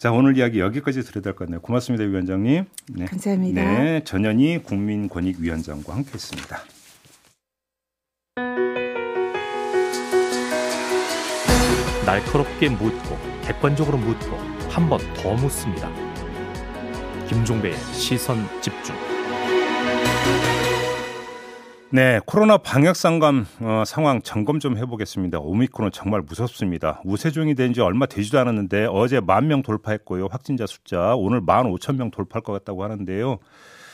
자, 0.00 0.10
오늘 0.12 0.34
이야기 0.38 0.60
여기까지 0.60 1.02
것 1.34 1.40
같네요. 1.44 1.60
고맙습니다, 1.60 2.04
위원장님. 2.06 2.64
네. 2.94 3.04
감사합니다. 3.04 3.60
네, 3.62 4.02
전현희 4.02 4.62
국민권익위원장과 4.64 5.94
함께했습니다. 5.94 6.58
날카롭게 12.06 12.70
묻고 12.70 13.18
객관적으로 13.44 13.98
묻고 13.98 14.36
한 14.70 14.88
번 14.88 15.00
더 15.14 15.34
묻습니다. 15.34 15.90
김종배의 17.28 17.76
시선 17.92 18.38
집중. 18.60 18.94
네, 21.92 22.20
코로나 22.24 22.56
방역 22.56 22.94
상감 22.94 23.46
어, 23.60 23.82
상황 23.84 24.22
점검 24.22 24.60
좀 24.60 24.76
해보겠습니다. 24.76 25.40
오미크론 25.40 25.90
정말 25.90 26.20
무섭습니다. 26.20 27.00
우세종이 27.04 27.54
된 27.56 27.72
지 27.72 27.80
얼마 27.80 28.06
되지도 28.06 28.38
않았는데 28.38 28.86
어제 28.90 29.20
만 29.20 29.48
명 29.48 29.62
돌파했고요. 29.62 30.28
확진자 30.30 30.66
숫자 30.66 31.14
오늘 31.16 31.40
만 31.40 31.66
오천 31.66 31.96
명 31.96 32.10
돌파할 32.12 32.42
것 32.42 32.52
같다고 32.52 32.84
하는데요. 32.84 33.38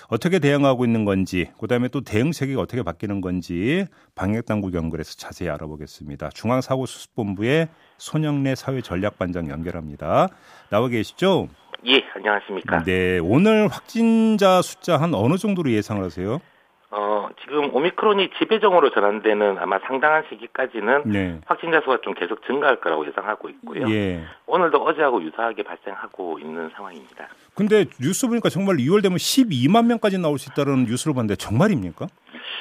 어떻게 0.09 0.39
대응하고 0.39 0.85
있는 0.85 1.05
건지, 1.05 1.49
그다음에 1.59 1.89
또 1.89 2.01
대응책이 2.03 2.55
어떻게 2.57 2.83
바뀌는 2.83 3.21
건지 3.23 3.87
방역 4.15 4.45
당국 4.47 4.75
연결해서 4.75 5.15
자세히 5.17 5.49
알아보겠습니다. 5.49 6.29
중앙사고수습본부의 6.31 7.69
손영래 7.99 8.55
사회전략반장 8.55 9.49
연결합니다. 9.51 10.29
나와 10.71 10.89
계시죠? 10.89 11.49
예, 11.87 12.03
안녕하십니까. 12.15 12.83
네, 12.85 13.19
오늘 13.19 13.69
확진자 13.69 14.61
숫자 14.63 14.97
한 14.99 15.15
어느 15.15 15.37
정도로 15.39 15.71
예상을 15.73 16.03
하세요? 16.05 16.41
어, 16.91 17.29
지금 17.43 17.75
오미크론이 17.75 18.31
지배종으로 18.39 18.91
전환되는 18.91 19.59
아마 19.59 19.79
상당한 19.81 20.23
시기까지는 20.29 21.03
네. 21.07 21.41
확진자 21.47 21.81
수가 21.81 21.99
좀 22.03 22.15
계속 22.15 22.47
증가할 22.47 22.81
거라고 22.81 23.07
예상하고 23.07 23.49
있고요. 23.49 23.91
예. 23.91 24.23
오늘도 24.47 24.79
어제하고 24.79 25.23
유사하게 25.23 25.65
발생하고 25.65 26.39
있는 26.39 26.71
상황입니다. 26.75 27.29
근데 27.55 27.87
뉴스 28.01 28.29
보니까 28.29 28.49
정말 28.51 28.77
2월 28.77 29.03
되면 29.03 29.19
12만 29.19 29.87
명까지 29.87 30.19
나올 30.19 30.39
수 30.39 30.51
있다는 30.53 30.85
뉴스를 30.85 31.15
봤는데 31.15 31.37
정말입니까? 31.37 32.07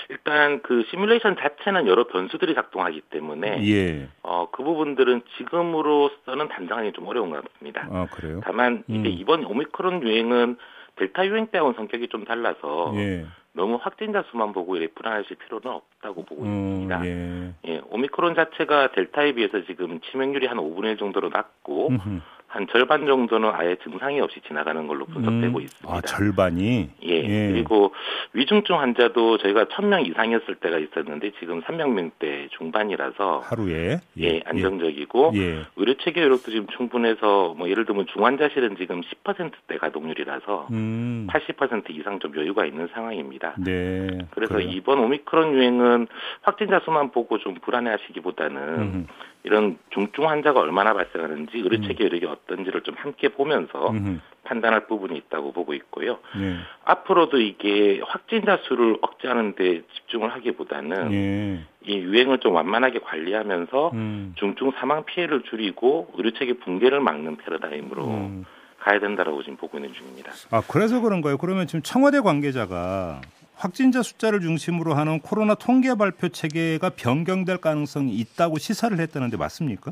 일단 0.10 0.62
그 0.62 0.84
시뮬레이션 0.90 1.36
자체는 1.40 1.88
여러 1.88 2.08
변수들이 2.08 2.56
작동하기 2.56 3.02
때문에 3.10 3.64
예. 3.68 4.10
어, 4.24 4.48
그 4.52 4.64
부분들은 4.64 5.22
지금으로서는 5.38 6.48
단정하기 6.48 6.94
좀 6.94 7.08
어려운 7.08 7.30
것 7.30 7.44
같습니다. 7.44 7.88
아, 7.92 8.08
그래요? 8.12 8.42
다만 8.44 8.84
이제 8.88 8.98
음. 8.98 9.06
이번 9.06 9.46
오미크론 9.46 10.02
유행은 10.04 10.58
델타 10.96 11.28
유행 11.28 11.48
때와는 11.48 11.76
성격이 11.76 12.08
좀 12.08 12.26
달라서 12.26 12.94
예. 12.96 13.26
너무 13.56 13.80
확진자 13.82 14.24
수만 14.30 14.52
보고 14.52 14.76
이렇게 14.76 14.94
불안하실 14.94 15.38
필요는 15.38 15.68
없다고 15.68 16.26
보고 16.26 16.44
음, 16.44 16.84
있습니다. 16.84 17.06
예. 17.06 17.54
예. 17.68 17.82
오미크론 17.90 18.36
자체가 18.36 18.92
델타에 18.92 19.32
비해서 19.34 19.64
지금 19.66 20.00
치명률이 20.02 20.46
한 20.46 20.58
5분의 20.58 20.92
1 20.92 20.98
정도로 20.98 21.30
낮고 21.30 21.88
음흠. 21.90 22.20
한 22.56 22.68
절반 22.72 23.06
정도는 23.06 23.52
아예 23.54 23.76
증상이 23.84 24.22
없이 24.22 24.40
지나가는 24.48 24.88
걸로 24.88 25.06
분석되고 25.08 25.58
음, 25.58 25.62
있습니다. 25.62 25.94
아, 25.94 26.00
절반이? 26.00 26.90
예. 27.04 27.10
예. 27.10 27.52
그리고 27.52 27.92
위중증 28.32 28.80
환자도 28.80 29.40
저희가 29.40 29.66
1000명 29.66 30.08
이상이었을 30.08 30.56
때가 30.56 30.78
있었는데 30.78 31.32
지금 31.40 31.62
300명대 31.64 32.50
중반이라서 32.52 33.40
하루에 33.44 34.00
예, 34.20 34.24
예 34.24 34.42
안정적이고 34.46 35.34
예. 35.36 35.64
의료 35.76 35.96
체계 35.96 36.22
여력도 36.22 36.50
지금 36.50 36.68
충분해서 36.68 37.56
뭐 37.58 37.70
예를 37.70 37.84
들면 37.84 38.06
중환자실은 38.14 38.78
지금 38.78 39.02
10%대 39.02 39.78
가동률이라서 39.78 40.68
음. 40.72 41.28
80% 41.30 41.90
이상 41.90 42.20
좀 42.20 42.38
여유가 42.38 42.66
있는 42.66 42.88
상황입니다. 42.94 43.56
네. 43.58 44.08
그래서 44.32 44.54
그래요. 44.54 44.70
이번 44.70 45.00
오미크론 45.00 45.54
유행은 45.54 46.08
확진자 46.42 46.80
수만 46.86 47.12
보고 47.12 47.38
좀 47.38 47.56
불안해하시기보다는 47.56 48.62
음. 48.62 49.08
이런 49.46 49.78
중증 49.92 50.28
환자가 50.28 50.60
얼마나 50.60 50.94
발생하는지 50.94 51.52
의료 51.58 51.80
체계 51.82 52.04
음. 52.04 52.06
여력이 52.06 52.26
어떤지를 52.26 52.82
좀 52.82 52.96
함께 52.98 53.30
보면서 53.30 53.92
음. 53.92 54.20
판단할 54.44 54.88
부분이 54.88 55.16
있다고 55.18 55.54
보고 55.54 55.74
있고요. 55.76 56.18
네. 56.36 56.58
앞으로도 56.84 57.40
이게 57.40 58.02
확진자 58.06 58.58
수를 58.64 58.98
억제하는 59.02 59.54
데 59.56 59.84
집중을 59.96 60.34
하기보다는 60.34 61.10
네. 61.10 61.64
이 61.86 61.96
유행을 61.96 62.40
좀 62.40 62.56
완만하게 62.56 63.00
관리하면서 63.00 63.92
음. 63.94 64.34
중증 64.38 64.72
사망 64.80 65.06
피해를 65.06 65.44
줄이고 65.44 66.10
의료 66.16 66.32
체계 66.32 66.54
붕괴를 66.54 67.00
막는 67.00 67.38
패러다임으로 67.38 68.04
음. 68.04 68.46
가야 68.80 69.00
된다라고 69.00 69.42
지금 69.44 69.58
보고 69.58 69.78
있는 69.78 69.94
중입니다. 69.94 70.32
아 70.52 70.62
그래서 70.68 71.02
그런 71.02 71.22
거예요. 71.22 71.38
그러면 71.38 71.66
지금 71.66 71.82
청와대 71.82 72.20
관계자가 72.20 73.22
확진자 73.56 74.02
숫자를 74.02 74.42
중심으로 74.42 74.94
하는 74.94 75.20
코로나 75.20 75.56
통계 75.56 75.96
발표 75.96 76.30
체계가 76.30 76.92
변경될 76.92 77.58
가능성이 77.58 78.14
있다고 78.16 78.58
시사를 78.58 78.98
했다는데 79.00 79.38
맞습니까? 79.38 79.92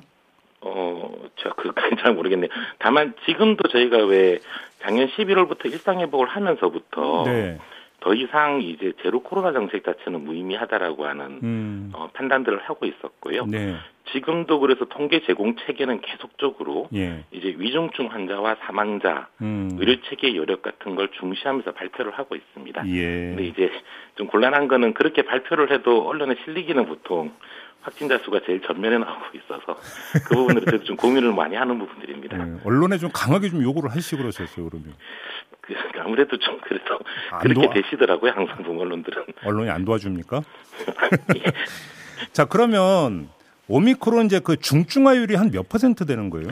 어, 0.62 1.12
제가 1.38 1.55
그까지 1.55 1.96
잘 2.03 2.13
모르겠네요. 2.13 2.50
다만 2.79 3.13
지금도 3.25 3.67
저희가 3.70 4.05
왜 4.05 4.39
작년 4.82 5.08
11월부터 5.08 5.65
일상회복을 5.65 6.27
하면서부터 6.27 7.24
네. 7.25 7.58
더 8.03 8.13
이상 8.13 8.62
이제 8.62 8.91
제로 9.01 9.22
코로나 9.22 9.53
정책 9.53 9.86
자체는 9.86 10.25
무의미하다라고 10.25 11.05
하는 11.05 11.39
음. 11.41 11.91
어, 11.93 12.10
판단들을 12.13 12.60
하고 12.63 12.86
있었고요. 12.86 13.45
네. 13.45 13.75
지금도 14.12 14.60
그래서 14.60 14.83
통계 14.86 15.22
제공 15.22 15.55
체계는 15.55 16.01
계속적으로 16.01 16.89
예. 16.93 17.24
이제 17.31 17.55
위중증 17.57 18.07
환자와 18.07 18.57
사망자, 18.65 19.29
음. 19.41 19.77
의료 19.79 19.95
체계 20.10 20.36
여력 20.36 20.62
같은 20.62 20.95
걸 20.95 21.10
중시하면서 21.17 21.72
발표를 21.72 22.12
하고 22.12 22.36
있습니다. 22.36 22.86
예. 22.89 23.00
근데 23.00 23.45
이제 23.45 23.72
좀 24.15 24.27
곤란한 24.27 24.67
거는 24.67 24.93
그렇게 24.93 25.22
발표를 25.22 25.72
해도 25.72 26.05
언론에 26.05 26.36
실리기는 26.43 26.86
보통 26.86 27.31
확진자 27.83 28.17
수가 28.19 28.41
제일 28.45 28.62
전면에 28.62 28.98
나오고 28.98 29.25
있어서 29.38 29.77
그 30.25 30.36
부분을 30.36 30.63
그래도 30.63 30.83
좀 30.86 30.95
고민을 30.95 31.33
많이 31.33 31.55
하는 31.55 31.79
부분들입니다. 31.79 32.38
네, 32.38 32.60
언론에 32.65 32.98
좀 32.98 33.10
강하게 33.13 33.50
좀 33.50 33.62
요구를 33.62 33.91
하시고 33.91 34.22
그러셨어요, 34.22 34.69
그러면. 34.69 34.93
그, 35.63 35.74
아무래도 36.00 36.38
좀 36.38 36.60
그래도 36.62 37.00
그렇게 37.41 37.53
도와... 37.62 37.74
되시더라고요, 37.74 38.32
항상 38.32 38.63
본 38.63 38.79
언론들은. 38.79 39.24
언론이 39.46 39.70
안 39.70 39.86
도와줍니까? 39.86 40.41
예. 41.38 41.43
자, 42.34 42.46
그러면 42.46 43.29
오미크론 43.67 44.25
이제 44.25 44.39
그 44.43 44.58
중증화율이 44.58 45.36
한 45.36 45.50
몇 45.51 45.67
퍼센트 45.70 46.05
되는 46.05 46.29
거예요? 46.29 46.50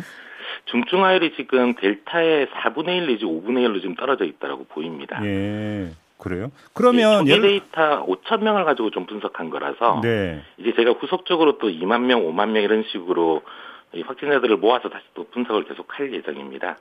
중증화율이 0.66 1.34
지금 1.36 1.74
델타의 1.76 2.48
4분의 2.48 2.88
1 2.98 3.08
내지 3.08 3.26
5분의 3.26 3.66
1로 3.68 3.82
지금 3.82 3.96
떨어져 3.96 4.26
있다고 4.26 4.66
보입니다. 4.66 5.20
예. 5.26 5.90
그래요? 6.18 6.52
그러면 6.74 7.28
예, 7.28 7.40
데이터 7.40 8.06
5천 8.06 8.44
명을 8.44 8.64
가지고 8.64 8.92
좀 8.92 9.08
분석한 9.08 9.50
거라서 9.50 10.02
네. 10.04 10.44
이제 10.60 10.72
제가 10.76 10.92
후속적으로 10.92 11.58
또 11.58 11.68
2만 11.68 12.02
명, 12.02 12.22
5만 12.24 12.50
명 12.52 12.62
이런 12.62 12.84
식으로 12.92 13.42
이 13.42 13.48
확진자들을 14.00 14.58
모아서 14.58 14.90
다시 14.90 15.06
또 15.14 15.28
분석을 15.30 15.66
계속할 15.66 16.14
예정입니다. 16.14 16.78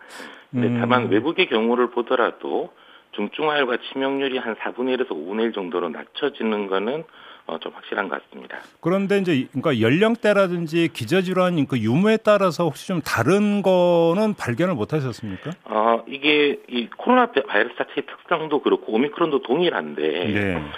근데 0.51 0.69
음. 0.69 0.79
다만 0.81 1.09
외국의 1.09 1.49
경우를 1.49 1.91
보더라도 1.91 2.73
중증화율과 3.13 3.79
치명률이 3.91 4.39
한 4.39 4.55
4분의 4.55 4.97
1에서 4.97 5.11
5분의 5.11 5.43
1 5.47 5.53
정도로 5.53 5.89
낮춰지는 5.89 6.69
거는 6.69 7.05
어, 7.47 7.59
좀 7.59 7.73
확실한 7.75 8.09
것 8.09 8.23
같습니다. 8.23 8.59
그런데 8.81 9.19
이제 9.19 9.49
그러니까 9.51 9.81
연령대라든지 9.81 10.89
기저질환 10.93 11.67
그 11.67 11.79
유무에 11.79 12.19
따라서 12.19 12.65
혹시 12.65 12.87
좀 12.87 13.01
다른 13.01 13.63
거는 13.63 14.35
발견을 14.35 14.75
못 14.75 14.93
하셨습니까? 14.93 15.51
어, 15.65 16.05
이게 16.07 16.61
이 16.69 16.89
코로나 16.97 17.33
바이러스 17.33 17.75
자체의 17.77 18.07
특성도 18.07 18.63
그렇고 18.63 18.93
오미크론도 18.93 19.43
동일한데 19.43 20.03
네. 20.03 20.71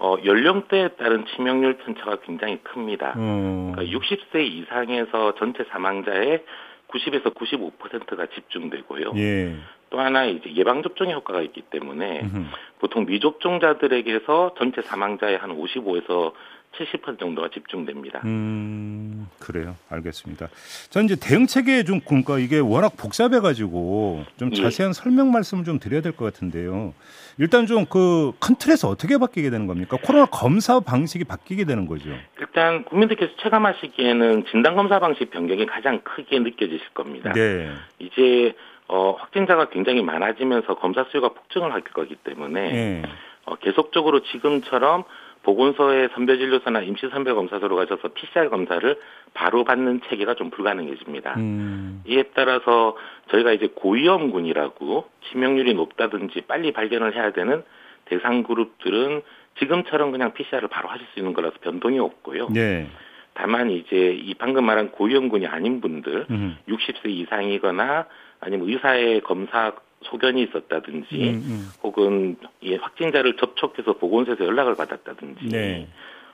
어, 0.00 0.16
연령대에 0.24 0.90
따른 0.90 1.26
치명률 1.26 1.78
편차가 1.78 2.18
굉장히 2.24 2.58
큽니다. 2.62 3.14
음. 3.16 3.72
그러니까 3.72 3.98
60세 3.98 4.40
이상에서 4.40 5.34
전체 5.34 5.64
사망자의 5.70 6.44
90에서 6.88 7.34
95%가 7.34 8.26
집중되고요. 8.26 9.12
예. 9.16 9.56
또 9.90 9.98
하나 9.98 10.24
이제 10.24 10.52
예방 10.54 10.82
접종의 10.82 11.14
효과가 11.14 11.42
있기 11.42 11.62
때문에 11.62 12.20
음흠. 12.20 12.44
보통 12.78 13.06
미접종자들에게서 13.06 14.54
전체 14.56 14.82
사망자의 14.82 15.38
한 15.38 15.56
55에서 15.56 16.32
70% 16.78 17.18
정도가 17.18 17.48
집중됩니다. 17.52 18.20
음, 18.24 19.26
그래요. 19.40 19.74
알겠습니다. 19.90 20.48
전 20.90 21.04
이제 21.04 21.16
대응 21.20 21.46
체계에 21.46 21.82
좀 21.84 22.00
그러니까 22.00 22.38
이게 22.38 22.58
워낙 22.58 22.96
복잡해 22.96 23.40
가지고 23.40 24.24
좀 24.38 24.50
예. 24.54 24.62
자세한 24.62 24.90
예. 24.90 24.92
설명 24.92 25.30
말씀을 25.32 25.64
좀 25.64 25.78
드려야 25.78 26.00
될 26.02 26.12
것 26.12 26.24
같은데요. 26.32 26.94
일단 27.38 27.66
좀 27.66 27.84
그 27.86 28.32
큰 28.40 28.56
틀에서 28.56 28.88
어떻게 28.88 29.18
바뀌게 29.18 29.50
되는 29.50 29.66
겁니까? 29.66 29.96
코로나 30.02 30.26
검사 30.26 30.80
방식이 30.80 31.24
바뀌게 31.24 31.64
되는 31.64 31.86
거죠. 31.86 32.10
일단 32.40 32.84
국민들께서 32.84 33.32
체감하시기에는 33.42 34.46
진단 34.50 34.74
검사 34.76 34.98
방식 34.98 35.30
변경이 35.30 35.66
가장 35.66 36.00
크게 36.02 36.38
느껴지실 36.40 36.88
겁니다. 36.94 37.32
네. 37.32 37.70
이제 37.98 38.54
어, 38.88 39.12
확진자가 39.18 39.68
굉장히 39.68 40.02
많아지면서 40.02 40.74
검사 40.76 41.04
수요가 41.10 41.28
폭증을 41.28 41.72
할 41.72 41.82
거기 41.82 42.16
때문에 42.16 42.72
네. 42.72 43.02
어, 43.44 43.54
계속적으로 43.56 44.20
지금처럼 44.22 45.04
보건소의 45.48 46.10
선별진료소나 46.12 46.82
임시선별검사소로 46.82 47.74
가셔서 47.76 48.08
PCR 48.08 48.50
검사를 48.50 49.00
바로 49.32 49.64
받는 49.64 50.02
체계가 50.06 50.34
좀 50.34 50.50
불가능해집니다. 50.50 51.36
음. 51.38 52.02
이에 52.06 52.24
따라서 52.34 52.94
저희가 53.30 53.52
이제 53.52 53.68
고위험군이라고 53.74 55.08
치명률이 55.30 55.72
높다든지 55.72 56.42
빨리 56.42 56.72
발견을 56.72 57.14
해야 57.14 57.32
되는 57.32 57.62
대상 58.04 58.42
그룹들은 58.42 59.22
지금처럼 59.58 60.12
그냥 60.12 60.34
PCR을 60.34 60.68
바로 60.68 60.90
하실 60.90 61.06
수 61.14 61.18
있는 61.18 61.32
거라서 61.32 61.56
변동이 61.62 61.98
없고요. 61.98 62.48
네. 62.50 62.86
다만 63.32 63.70
이제 63.70 64.18
이 64.22 64.34
방금 64.34 64.66
말한 64.66 64.90
고위험군이 64.90 65.46
아닌 65.46 65.80
분들, 65.80 66.26
음. 66.28 66.58
60세 66.68 67.06
이상이거나 67.06 68.04
아니면 68.40 68.68
의사의 68.68 69.22
검사 69.22 69.72
소견이 70.02 70.42
있었다든지 70.42 71.30
음, 71.30 71.34
음. 71.44 71.68
혹은 71.82 72.36
이 72.60 72.74
확진자를 72.76 73.36
접촉해서 73.36 73.94
보건소에서 73.94 74.44
연락을 74.44 74.76
받았다든지 74.76 75.48
네. 75.48 75.88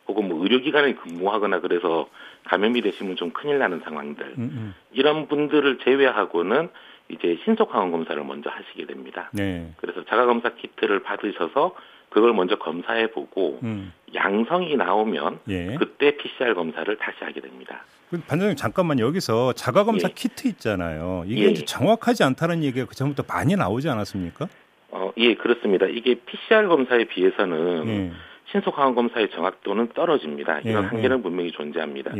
혹은 0.06 0.28
뭐 0.28 0.42
의료기관에 0.42 0.94
근무하거나 0.94 1.60
그래서 1.60 2.08
감염이 2.44 2.82
되시면 2.82 3.16
좀 3.16 3.30
큰일 3.30 3.58
나는 3.58 3.80
상황들 3.80 4.26
음, 4.36 4.38
음. 4.38 4.74
이런 4.92 5.28
분들을 5.28 5.78
제외하고는 5.78 6.68
이제 7.08 7.38
신속 7.44 7.74
항원 7.74 7.90
검사를 7.90 8.22
먼저 8.22 8.50
하시게 8.50 8.86
됩니다. 8.86 9.30
네. 9.32 9.72
그래서 9.78 10.04
자가 10.04 10.26
검사 10.26 10.50
키트를 10.50 11.02
받으셔서 11.02 11.74
그걸 12.10 12.32
먼저 12.32 12.56
검사해 12.56 13.10
보고 13.10 13.58
음. 13.62 13.92
양성이 14.14 14.76
나오면 14.76 15.40
예. 15.48 15.74
그때 15.78 16.16
PCR 16.16 16.54
검사를 16.54 16.96
다시 16.96 17.16
하게 17.20 17.40
됩니다. 17.40 17.84
반장님 18.26 18.56
잠깐만 18.56 18.98
여기서 18.98 19.52
자가 19.54 19.84
검사 19.84 20.08
예. 20.08 20.12
키트 20.12 20.48
있잖아요. 20.48 21.24
이게 21.26 21.44
예. 21.44 21.50
이제 21.50 21.64
정확하지 21.64 22.24
않다는 22.24 22.62
얘기가 22.62 22.86
그 22.86 22.94
전부터 22.94 23.24
많이 23.28 23.56
나오지 23.56 23.88
않았습니까? 23.88 24.48
어, 24.90 25.12
예, 25.16 25.34
그렇습니다. 25.34 25.86
이게 25.86 26.14
PCR 26.14 26.68
검사에 26.68 27.04
비해서는 27.04 27.88
예. 27.88 28.12
신속 28.50 28.78
항원 28.78 28.94
검사의 28.94 29.30
정확도는 29.30 29.88
떨어집니다. 29.94 30.60
이런 30.60 30.84
예, 30.84 30.86
한계는 30.88 31.18
예. 31.18 31.22
분명히 31.22 31.50
존재합니다. 31.52 32.12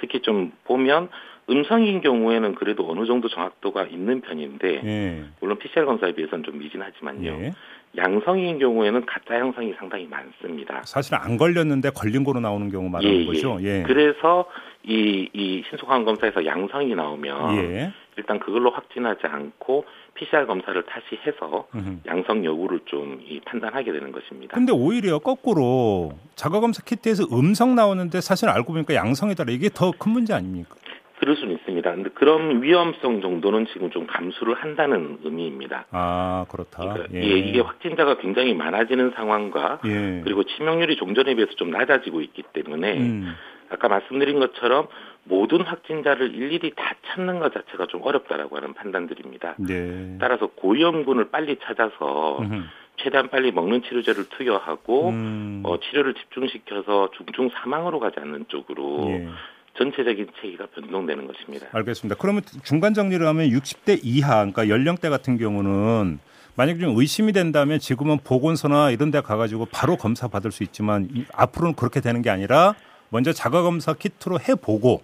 특히 0.00 0.20
좀 0.20 0.52
보면 0.64 1.08
음성인 1.48 2.00
경우에는 2.00 2.56
그래도 2.56 2.90
어느 2.90 3.06
정도 3.06 3.28
정확도가 3.28 3.84
있는 3.84 4.20
편인데 4.20 5.24
물론 5.40 5.58
PCR 5.58 5.86
검사에 5.86 6.12
비해서는 6.12 6.44
좀 6.44 6.58
미진하지만요. 6.58 7.52
양성인 7.96 8.58
경우에는 8.58 9.06
가짜 9.06 9.34
양성이 9.38 9.72
상당히 9.78 10.06
많습니다. 10.06 10.82
사실 10.84 11.14
안 11.14 11.36
걸렸는데 11.36 11.90
걸린 11.90 12.24
거로 12.24 12.40
나오는 12.40 12.70
경우 12.70 12.88
말하는 12.88 13.14
예, 13.16 13.20
예. 13.22 13.26
거죠. 13.26 13.58
예. 13.62 13.82
그래서 13.86 14.46
이, 14.84 15.28
이 15.32 15.62
신속항 15.68 16.04
검사에서 16.04 16.44
양성이 16.46 16.94
나오면 16.94 17.56
예. 17.56 17.92
일단 18.18 18.38
그걸로 18.38 18.70
확진하지 18.70 19.26
않고 19.26 19.84
PCR 20.14 20.46
검사를 20.46 20.80
다시 20.86 21.18
해서. 21.26 21.66
양성 22.06 22.44
여부를 22.44 22.80
좀 22.86 23.20
이 23.28 23.40
판단하게 23.40 23.92
되는 23.92 24.12
것입니다. 24.12 24.54
근데 24.54 24.72
오히려 24.72 25.18
거꾸로 25.18 26.12
자가 26.34 26.60
검사 26.60 26.82
키트에서 26.82 27.24
음성 27.32 27.74
나오는데 27.74 28.20
사실 28.20 28.48
알고 28.48 28.72
보니까 28.72 28.94
양성이더라. 28.94 29.52
이게 29.52 29.68
더 29.68 29.90
큰 29.98 30.12
문제 30.12 30.32
아닙니까? 30.34 30.74
그럴 31.18 31.34
수는 31.36 31.54
있습니다. 31.86 31.94
근데 31.94 32.10
그런 32.10 32.62
위험성 32.62 33.20
정도는 33.20 33.66
지금 33.72 33.90
좀 33.90 34.06
감수를 34.06 34.54
한다는 34.54 35.18
의미입니다. 35.22 35.86
아 35.92 36.44
그렇다. 36.50 36.82
그러니까 36.82 37.14
예. 37.14 37.20
이게 37.20 37.60
확진자가 37.60 38.18
굉장히 38.18 38.54
많아지는 38.54 39.12
상황과 39.14 39.80
예. 39.86 40.20
그리고 40.24 40.42
치명률이 40.42 40.96
종전에 40.96 41.34
비해서 41.34 41.52
좀 41.54 41.70
낮아지고 41.70 42.20
있기 42.20 42.42
때문에 42.52 42.98
음. 42.98 43.34
아까 43.70 43.88
말씀드린 43.88 44.40
것처럼 44.40 44.88
모든 45.24 45.62
확진자를 45.62 46.34
일일이 46.34 46.72
다 46.76 46.94
찾는 47.06 47.38
것 47.38 47.52
자체가 47.52 47.86
좀 47.86 48.02
어렵다라고 48.02 48.56
하는 48.56 48.74
판단들입니다. 48.74 49.56
네. 49.58 50.18
따라서 50.20 50.46
고위험군을 50.46 51.30
빨리 51.30 51.56
찾아서 51.62 52.38
음흠. 52.40 52.62
최대한 52.98 53.28
빨리 53.28 53.52
먹는 53.52 53.82
치료제를 53.82 54.28
투여하고 54.30 55.10
음. 55.10 55.62
어, 55.64 55.78
치료를 55.78 56.14
집중시켜서 56.14 57.10
중증 57.16 57.50
사망으로 57.50 57.98
가지 57.98 58.20
않는 58.20 58.46
쪽으로 58.48 59.06
예. 59.08 59.28
전체적인 59.78 60.28
체계가 60.40 60.66
변동되는 60.74 61.26
것입니다. 61.26 61.66
알겠습니다. 61.72 62.16
그러면 62.20 62.42
중간 62.64 62.94
정리를 62.94 63.24
하면 63.26 63.48
60대 63.50 64.00
이하, 64.02 64.36
그러니까 64.36 64.68
연령대 64.68 65.08
같은 65.08 65.38
경우는 65.38 66.18
만약 66.56 66.78
좀 66.78 66.96
의심이 66.96 67.32
된다면 67.32 67.78
지금은 67.78 68.18
보건소나 68.24 68.90
이런 68.90 69.10
데 69.10 69.20
가가지고 69.20 69.66
바로 69.70 69.96
검사 69.96 70.26
받을 70.28 70.50
수 70.50 70.62
있지만 70.62 71.08
앞으로는 71.34 71.74
그렇게 71.74 72.00
되는 72.00 72.22
게 72.22 72.30
아니라 72.30 72.74
먼저 73.10 73.32
자가 73.32 73.62
검사 73.62 73.92
키트로 73.92 74.38
해보고 74.48 75.02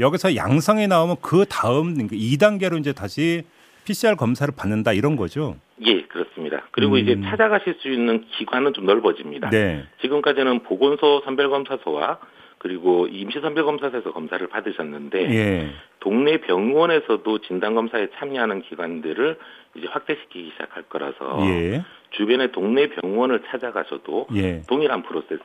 여기서 0.00 0.36
양성이 0.36 0.88
나오면 0.88 1.16
그 1.22 1.44
다음 1.48 1.94
2단계로 1.94 2.58
그러니까 2.58 2.76
이제 2.78 2.92
다시 2.92 3.42
PCR 3.84 4.16
검사를 4.16 4.52
받는다 4.54 4.92
이런 4.92 5.16
거죠. 5.16 5.56
예, 5.86 6.02
그렇습니다. 6.02 6.62
그리고 6.72 6.94
음. 6.94 6.98
이제 6.98 7.20
찾아가실 7.22 7.76
수 7.80 7.88
있는 7.88 8.24
기관은 8.38 8.72
좀 8.72 8.86
넓어집니다. 8.86 9.50
네. 9.50 9.84
지금까지는 10.00 10.64
보건소 10.64 11.22
선별검사소와 11.24 12.18
그리고 12.58 13.06
임시선별검사소에서 13.06 14.12
검사를 14.12 14.44
받으셨는데 14.46 15.30
예. 15.30 15.70
동네 16.00 16.38
병원에서도 16.40 17.38
진단검사에 17.40 18.08
참여하는 18.18 18.62
기관들을 18.62 19.38
이제 19.76 19.86
확대시키기 19.88 20.52
시작할 20.52 20.84
거라서 20.84 21.38
예. 21.48 21.84
주변의 22.10 22.52
동네 22.52 22.88
병원을 22.88 23.42
찾아가셔도 23.50 24.26
예. 24.34 24.62
동일한 24.68 25.02
프로세스 25.02 25.42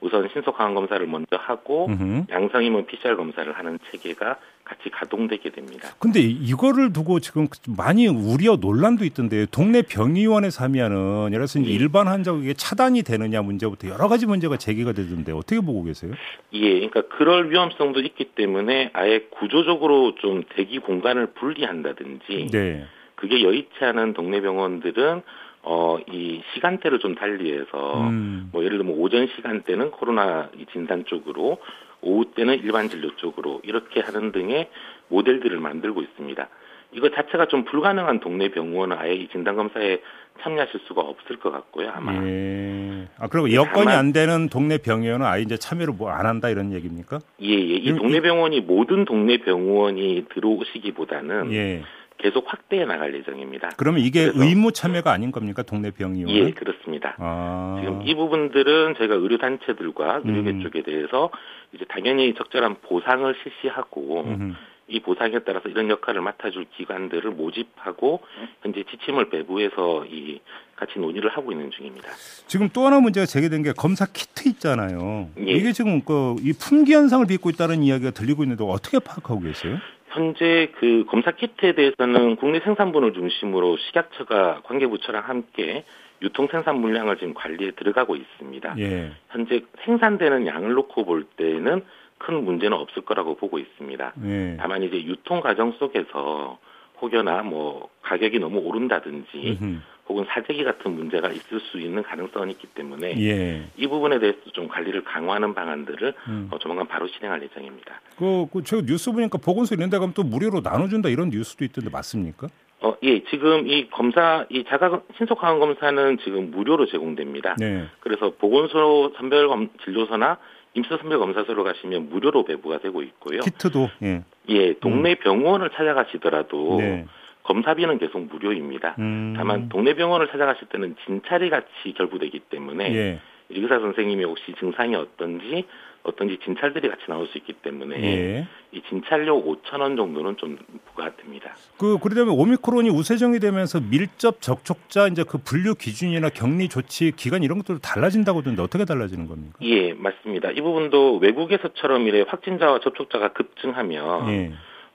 우선 0.00 0.28
신속 0.32 0.58
항원 0.58 0.74
검사를 0.74 1.06
먼저 1.06 1.36
하고 1.36 1.86
음흠. 1.86 2.24
양성이면 2.30 2.86
PCR 2.86 3.16
검사를 3.16 3.50
하는 3.50 3.78
체계가 3.90 4.36
같이 4.64 4.88
가동되게 4.90 5.50
됩니다. 5.50 5.88
근데 5.98 6.20
이거를 6.20 6.92
두고 6.92 7.20
지금 7.20 7.46
많이 7.76 8.06
우려 8.06 8.56
논란도 8.56 9.04
있던데요. 9.04 9.46
동네 9.46 9.82
병의원에서 9.82 10.64
하면은 10.64 11.26
예를 11.32 11.46
들어서 11.46 11.60
예. 11.60 11.64
일반 11.64 12.08
환자에게 12.08 12.54
차단이 12.54 13.02
되느냐 13.02 13.42
문제부터 13.42 13.88
여러 13.88 14.08
가지 14.08 14.26
문제가 14.26 14.56
제기가 14.56 14.92
되던데 14.92 15.32
어떻게 15.32 15.60
보고 15.60 15.84
계세요? 15.84 16.12
예, 16.54 16.86
그러니까 16.86 17.02
그럴 17.16 17.50
위험성도 17.50 18.00
있기 18.00 18.32
때문에 18.34 18.90
아예 18.94 19.26
구조적으로 19.30 20.14
좀 20.16 20.42
대기 20.56 20.78
공간을 20.78 21.28
분리한다든지 21.34 22.48
네. 22.50 22.84
그게 23.16 23.42
여의치 23.42 23.72
않은 23.80 24.14
동네 24.14 24.40
병원들은 24.40 25.22
어, 25.66 25.98
이 26.10 26.42
시간대를 26.54 26.98
좀 26.98 27.14
달리해서, 27.14 28.08
음. 28.08 28.50
뭐, 28.52 28.64
예를 28.64 28.78
들면 28.78 28.96
오전 28.98 29.26
시간대는 29.34 29.90
코로나 29.92 30.50
진단 30.72 31.04
쪽으로, 31.06 31.58
오후 32.02 32.26
때는 32.34 32.60
일반 32.60 32.88
진료 32.88 33.14
쪽으로, 33.16 33.60
이렇게 33.64 34.00
하는 34.00 34.30
등의 34.30 34.68
모델들을 35.08 35.58
만들고 35.58 36.02
있습니다. 36.02 36.48
이거 36.92 37.08
자체가 37.08 37.46
좀 37.46 37.64
불가능한 37.64 38.20
동네 38.20 38.50
병원은 38.50 38.96
아예 38.96 39.14
이 39.14 39.28
진단검사에 39.28 40.00
참여하실 40.42 40.80
수가 40.86 41.00
없을 41.00 41.38
것 41.38 41.50
같고요, 41.50 41.90
아마. 41.90 42.14
예. 42.24 43.08
아, 43.18 43.26
그리고 43.28 43.52
여건이 43.52 43.90
안 43.90 44.12
되는 44.12 44.48
동네 44.48 44.78
병원은 44.78 45.24
아예 45.24 45.42
이제 45.42 45.56
참여를 45.56 45.94
뭐 45.94 46.10
안 46.10 46.26
한다 46.26 46.50
이런 46.50 46.72
얘기입니까? 46.72 47.18
예, 47.40 47.48
예. 47.48 47.74
이 47.76 47.92
동네 47.94 48.20
병원이 48.20 48.60
모든 48.60 49.04
동네 49.04 49.38
병원이 49.38 50.26
들어오시기보다는 50.34 51.52
예. 51.52 51.82
계속 52.24 52.50
확대해 52.50 52.86
나갈 52.86 53.14
예정입니다. 53.14 53.72
그러면 53.76 54.00
이게 54.00 54.30
의무 54.34 54.72
참여가 54.72 55.12
아닌 55.12 55.30
겁니까 55.30 55.62
동네 55.62 55.90
병의원? 55.90 56.34
예, 56.34 56.52
그렇습니다. 56.52 57.14
아. 57.18 57.76
지금 57.82 58.00
이 58.02 58.14
부분들은 58.14 58.94
저희가 58.96 59.14
의료 59.16 59.36
단체들과 59.36 60.22
의료계 60.24 60.50
음. 60.52 60.60
쪽에 60.62 60.82
대해서 60.82 61.30
이제 61.74 61.84
당연히 61.86 62.32
적절한 62.34 62.76
보상을 62.88 63.34
실시하고 63.42 64.22
음. 64.22 64.56
이 64.88 65.00
보상에 65.00 65.38
따라서 65.40 65.68
이런 65.68 65.90
역할을 65.90 66.22
맡아줄 66.22 66.64
기관들을 66.78 67.30
모집하고 67.32 68.20
현재 68.62 68.84
지침을 68.90 69.28
배부해서 69.28 70.06
이 70.06 70.40
같이 70.76 70.98
논의를 70.98 71.28
하고 71.30 71.52
있는 71.52 71.70
중입니다. 71.70 72.08
지금 72.46 72.70
또 72.72 72.86
하나 72.86 73.00
문제가 73.00 73.26
제기된 73.26 73.62
게 73.62 73.72
검사 73.76 74.06
키트 74.06 74.48
있잖아요. 74.48 75.28
예. 75.40 75.52
이게 75.52 75.72
지금 75.72 76.00
그 76.00 76.36
이 76.40 76.52
품귀 76.54 76.92
현상을 76.94 77.26
빚고 77.26 77.50
있다는 77.50 77.82
이야기가 77.82 78.12
들리고 78.12 78.44
있는데 78.44 78.64
어떻게 78.64 78.98
파악하고 78.98 79.40
계세요? 79.40 79.78
현재 80.14 80.70
그 80.78 81.04
검사 81.08 81.32
키트에 81.32 81.72
대해서는 81.72 82.36
국내 82.36 82.60
생산분을 82.60 83.14
중심으로 83.14 83.76
식약처가 83.78 84.62
관계부처랑 84.64 85.28
함께 85.28 85.84
유통 86.22 86.46
생산 86.50 86.80
물량을 86.80 87.16
지금 87.18 87.34
관리에 87.34 87.72
들어가고 87.72 88.14
있습니다. 88.14 88.76
예. 88.78 89.10
현재 89.30 89.62
생산되는 89.84 90.46
양을 90.46 90.72
놓고 90.74 91.04
볼 91.04 91.24
때는 91.24 91.82
큰 92.18 92.44
문제는 92.44 92.76
없을 92.76 93.02
거라고 93.02 93.36
보고 93.36 93.58
있습니다. 93.58 94.12
예. 94.24 94.56
다만 94.58 94.84
이제 94.84 95.02
유통 95.02 95.40
과정 95.40 95.72
속에서 95.72 96.58
혹여나 97.02 97.42
뭐 97.42 97.88
가격이 98.02 98.38
너무 98.38 98.60
오른다든지 98.60 99.58
음흠. 99.60 99.80
혹은 100.08 100.26
사재기 100.28 100.64
같은 100.64 100.92
문제가 100.92 101.28
있을 101.28 101.60
수 101.60 101.80
있는 101.80 102.02
가능성이 102.02 102.52
있기 102.52 102.66
때문에 102.68 103.14
예. 103.20 103.64
이 103.76 103.86
부분에 103.86 104.18
대해서 104.18 104.38
좀 104.52 104.68
관리를 104.68 105.02
강화하는 105.04 105.54
방안들을 105.54 106.14
음. 106.28 106.48
어, 106.50 106.58
조만간 106.58 106.86
바로 106.86 107.08
실행할 107.08 107.42
예정입니다. 107.42 108.00
그, 108.18 108.46
그, 108.52 108.62
저 108.64 108.82
뉴스 108.82 109.12
보니까 109.12 109.38
보건소 109.38 109.74
이런 109.74 109.88
데 109.88 109.98
가면 109.98 110.12
또 110.14 110.22
무료로 110.22 110.60
나눠준다 110.60 111.08
이런 111.08 111.30
뉴스도 111.30 111.64
있던데 111.64 111.90
맞습니까? 111.90 112.48
어, 112.80 112.94
예, 113.02 113.24
지금 113.24 113.66
이 113.66 113.88
검사, 113.88 114.44
이 114.50 114.64
자가 114.68 115.00
신속 115.16 115.42
항원 115.42 115.60
검사는 115.60 116.18
지금 116.22 116.50
무료로 116.50 116.86
제공됩니다. 116.86 117.56
네. 117.58 117.86
그래서 118.00 118.34
보건소 118.36 119.14
선별 119.16 119.48
검, 119.48 119.70
진료소나 119.84 120.36
임시 120.74 120.90
선별 121.00 121.18
검사소로 121.18 121.64
가시면 121.64 122.10
무료로 122.10 122.44
배부가 122.44 122.80
되고 122.80 123.02
있고요. 123.02 123.40
키트도 123.40 123.88
예, 124.02 124.22
예 124.50 124.74
동네 124.80 125.12
음. 125.12 125.16
병원을 125.22 125.70
찾아가시더라도 125.70 126.76
네. 126.78 127.06
검사비는 127.44 127.98
계속 127.98 128.20
무료입니다. 128.20 128.96
음. 128.98 129.34
다만 129.36 129.68
동네 129.68 129.94
병원을 129.94 130.28
찾아가실 130.28 130.68
때는 130.68 130.96
진찰이 131.06 131.50
같이 131.50 131.94
결부되기 131.96 132.40
때문에 132.50 132.94
예. 132.94 133.20
의사 133.50 133.78
선생님이 133.78 134.24
혹시 134.24 134.54
증상이 134.58 134.94
어떤지 134.96 135.64
어떤지 136.02 136.38
진찰들이 136.44 136.88
같이 136.88 137.02
나올 137.08 137.26
수 137.26 137.38
있기 137.38 137.54
때문에 137.54 138.02
예. 138.02 138.46
이 138.72 138.82
진찰료 138.88 139.42
5천 139.42 139.80
원 139.80 139.96
정도는 139.96 140.36
좀 140.36 140.58
부과됩니다. 140.86 141.54
그 141.78 141.98
그러려면 141.98 142.34
오미크론이 142.34 142.90
우세정이 142.90 143.40
되면서 143.40 143.80
밀접 143.80 144.40
접촉자 144.40 145.08
이제 145.08 145.24
그 145.26 145.38
분류 145.38 145.74
기준이나 145.74 146.28
격리 146.28 146.68
조치 146.68 147.12
기간 147.12 147.42
이런 147.42 147.58
것도 147.58 147.78
달라진다고 147.78 148.40
하던데 148.40 148.62
어떻게 148.62 148.84
달라지는 148.84 149.26
겁니까? 149.26 149.58
예, 149.62 149.94
맞습니다. 149.94 150.50
이 150.50 150.60
부분도 150.60 151.18
외국에서처럼 151.18 152.06
이래 152.06 152.24
확진자와 152.26 152.80
접촉자가 152.80 153.32
급증하면 153.32 154.28
예. 154.30 154.52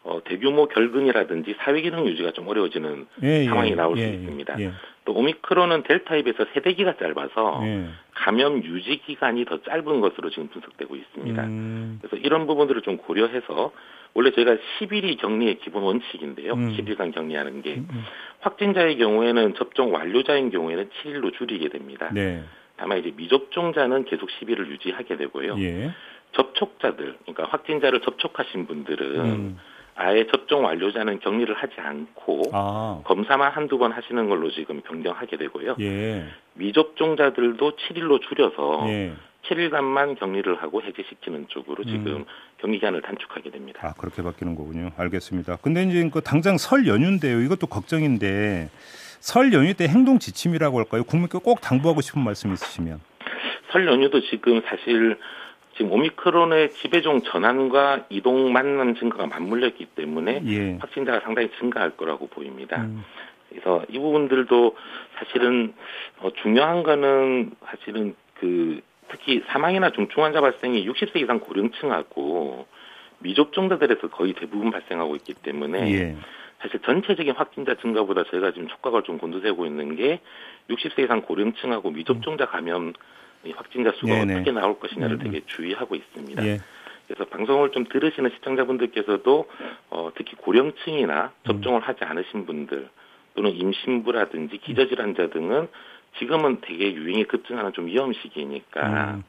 어, 0.09 0.23
대규모 0.23 0.67
결근이라든지 0.67 1.55
사회 1.59 1.81
기능 1.81 2.07
유지가 2.07 2.31
좀 2.31 2.47
어려워지는 2.47 3.05
예, 3.23 3.41
예 3.41 3.45
상황이 3.45 3.75
나올 3.75 3.95
예, 3.99 4.07
수 4.07 4.13
있습니다. 4.15 4.59
예. 4.59 4.71
또 5.05 5.13
오미크론은 5.13 5.83
델타에 5.83 6.23
비해서 6.23 6.45
세대기가 6.53 6.97
짧아서 6.97 7.61
예. 7.63 7.85
감염 8.15 8.63
유지 8.63 8.97
기간이 9.05 9.45
더 9.45 9.61
짧은 9.61 10.01
것으로 10.01 10.31
지금 10.31 10.47
분석되고 10.47 10.95
있습니다. 10.95 11.43
음. 11.43 11.99
그래서 12.01 12.17
이런 12.17 12.47
부분들을 12.47 12.81
좀 12.81 12.97
고려해서 12.97 13.71
원래 14.15 14.31
저희가 14.31 14.57
10일이 14.79 15.19
격리의 15.19 15.59
기본 15.59 15.83
원칙인데요. 15.83 16.53
음. 16.53 16.75
10일간 16.75 17.13
격리하는 17.13 17.61
게 17.61 17.75
음, 17.75 17.87
음. 17.91 18.03
확진자의 18.39 18.97
경우에는 18.97 19.53
접종 19.55 19.93
완료자인 19.93 20.49
경우에는 20.49 20.89
7일로 20.89 21.37
줄이게 21.37 21.69
됩니다. 21.69 22.09
네. 22.11 22.43
다만 22.77 22.97
이제 22.97 23.13
미접종자는 23.15 24.05
계속 24.05 24.29
10일을 24.29 24.69
유지하게 24.69 25.17
되고요. 25.17 25.55
예. 25.59 25.91
접촉자들, 26.33 27.17
그러니까 27.21 27.45
확진자를 27.49 28.01
접촉하신 28.01 28.67
분들은 28.67 29.19
음. 29.19 29.59
아예 30.01 30.25
접종 30.27 30.63
완료자는 30.63 31.19
격리를 31.19 31.53
하지 31.53 31.73
않고 31.77 32.43
아. 32.53 33.01
검사만 33.03 33.51
한두 33.51 33.77
번 33.77 33.91
하시는 33.91 34.29
걸로 34.29 34.49
지금 34.49 34.79
변경하게 34.79 35.35
되고요. 35.35 35.75
예. 35.81 36.23
미접종자들도 36.53 37.71
7일로 37.75 38.21
줄여서 38.21 38.85
예. 38.87 39.11
7일간만 39.43 40.17
격리를 40.17 40.61
하고 40.61 40.81
해제시키는 40.81 41.47
쪽으로 41.49 41.83
지금 41.83 42.07
음. 42.07 42.25
격리 42.61 42.77
기간을 42.77 43.01
단축하게 43.01 43.51
됩니다. 43.51 43.81
아 43.83 43.93
그렇게 43.99 44.23
바뀌는 44.23 44.55
거군요. 44.55 44.91
알겠습니다. 44.97 45.57
근데 45.57 45.83
이제 45.83 46.09
그 46.13 46.21
당장 46.21 46.57
설 46.57 46.87
연휴인데요. 46.87 47.41
이것도 47.41 47.67
걱정인데 47.67 48.69
설 49.19 49.51
연휴 49.51 49.73
때 49.73 49.85
행동 49.85 50.17
지침이라고 50.17 50.77
할까요? 50.77 51.03
국민께 51.03 51.39
꼭 51.39 51.59
당부하고 51.59 51.99
싶은 51.99 52.23
말씀 52.23 52.53
있으시면. 52.53 53.01
설 53.71 53.85
연휴도 53.85 54.21
지금 54.29 54.61
사실 54.65 55.17
지금 55.79 55.93
오미크론의 55.93 56.71
지배종 56.71 57.21
전환과 57.21 58.07
이동 58.09 58.51
만남 58.51 58.95
증가가 58.95 59.27
맞물렸기 59.27 59.85
때문에 59.95 60.41
예. 60.45 60.77
확진자가 60.77 61.21
상당히 61.21 61.49
증가할 61.57 61.91
거라고 61.95 62.27
보입니다. 62.27 62.81
음. 62.81 63.05
그래서 63.47 63.85
이 63.87 63.97
부분들도 63.97 64.75
사실은 65.15 65.73
어, 66.19 66.31
중요한 66.43 66.83
거는 66.83 67.51
사실은 67.65 68.13
그 68.33 68.81
특히 69.07 69.41
사망이나 69.47 69.91
중증 69.91 70.21
환자 70.21 70.41
발생이 70.41 70.85
60세 70.85 71.15
이상 71.15 71.39
고령층하고 71.39 72.67
미접종자들에서 73.19 74.09
거의 74.09 74.33
대부분 74.33 74.71
발생하고 74.71 75.15
있기 75.15 75.33
때문에 75.33 75.93
예. 75.93 76.17
사실 76.59 76.81
전체적인 76.81 77.35
확진자 77.35 77.75
증가보다 77.75 78.25
저희가 78.25 78.51
지금 78.51 78.67
촉각을 78.67 79.03
좀 79.03 79.17
곤두세우고 79.17 79.65
있는 79.65 79.95
게 79.95 80.19
60세 80.69 81.05
이상 81.05 81.21
고령층하고 81.21 81.91
미접종자 81.91 82.47
감염 82.47 82.91
확진자 83.55 83.91
수가 83.93 84.13
네네. 84.13 84.35
어떻게 84.35 84.51
나올 84.51 84.79
것이냐를 84.79 85.17
음. 85.17 85.19
되게 85.19 85.41
주의하고 85.45 85.95
있습니다. 85.95 86.45
예. 86.45 86.59
그래서 87.07 87.25
방송을 87.25 87.71
좀 87.71 87.85
들으시는 87.85 88.29
시청자분들께서도 88.35 89.49
어, 89.89 90.11
특히 90.15 90.35
고령층이나 90.35 91.31
접종을 91.45 91.79
음. 91.79 91.83
하지 91.83 92.03
않으신 92.03 92.45
분들 92.45 92.89
또는 93.35 93.51
임신부라든지 93.51 94.57
기저질환자 94.59 95.29
등은 95.29 95.67
지금은 96.19 96.59
되게 96.61 96.93
유행이 96.93 97.25
급증하는 97.25 97.73
좀 97.73 97.87
위험 97.87 98.13
시기니까 98.13 99.13
음. 99.15 99.23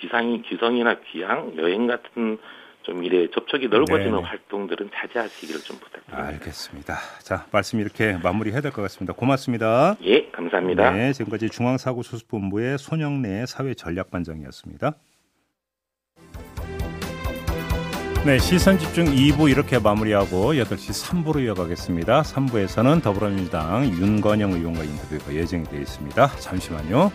귀상이 0.00 0.42
귀성이나 0.42 0.96
귀향 1.10 1.56
여행 1.56 1.86
같은 1.86 2.38
좀 2.82 3.04
이래 3.04 3.28
접촉이 3.30 3.68
넓어지는 3.68 4.12
네네. 4.12 4.22
활동들은 4.22 4.90
자제하시기를 4.94 5.60
좀 5.62 5.78
부탁드립니다. 5.78 6.28
알겠습니다. 6.28 6.98
자 7.22 7.46
말씀 7.50 7.80
이렇게 7.80 8.16
마무리해야 8.22 8.60
될 8.60 8.72
것 8.72 8.82
같습니다. 8.82 9.12
고맙습니다. 9.12 9.96
예, 10.04 10.30
감사합니다. 10.30 10.90
네, 10.92 11.12
지금까지 11.12 11.48
중앙사고수습본부의 11.50 12.78
손영래 12.78 13.46
사회전략반장이었습니다. 13.46 14.94
네, 18.24 18.38
시선 18.38 18.78
집중 18.78 19.06
2부 19.06 19.50
이렇게 19.50 19.80
마무리하고 19.80 20.52
8시 20.54 21.24
3부로 21.24 21.42
이어가겠습니다. 21.44 22.22
3부에서는 22.22 23.02
더불어민주당 23.02 23.84
윤건영 23.84 24.52
의원과 24.52 24.84
인터뷰가 24.84 25.34
예정이 25.34 25.64
되어 25.64 25.80
있습니다. 25.80 26.28
잠시만요. 26.38 27.10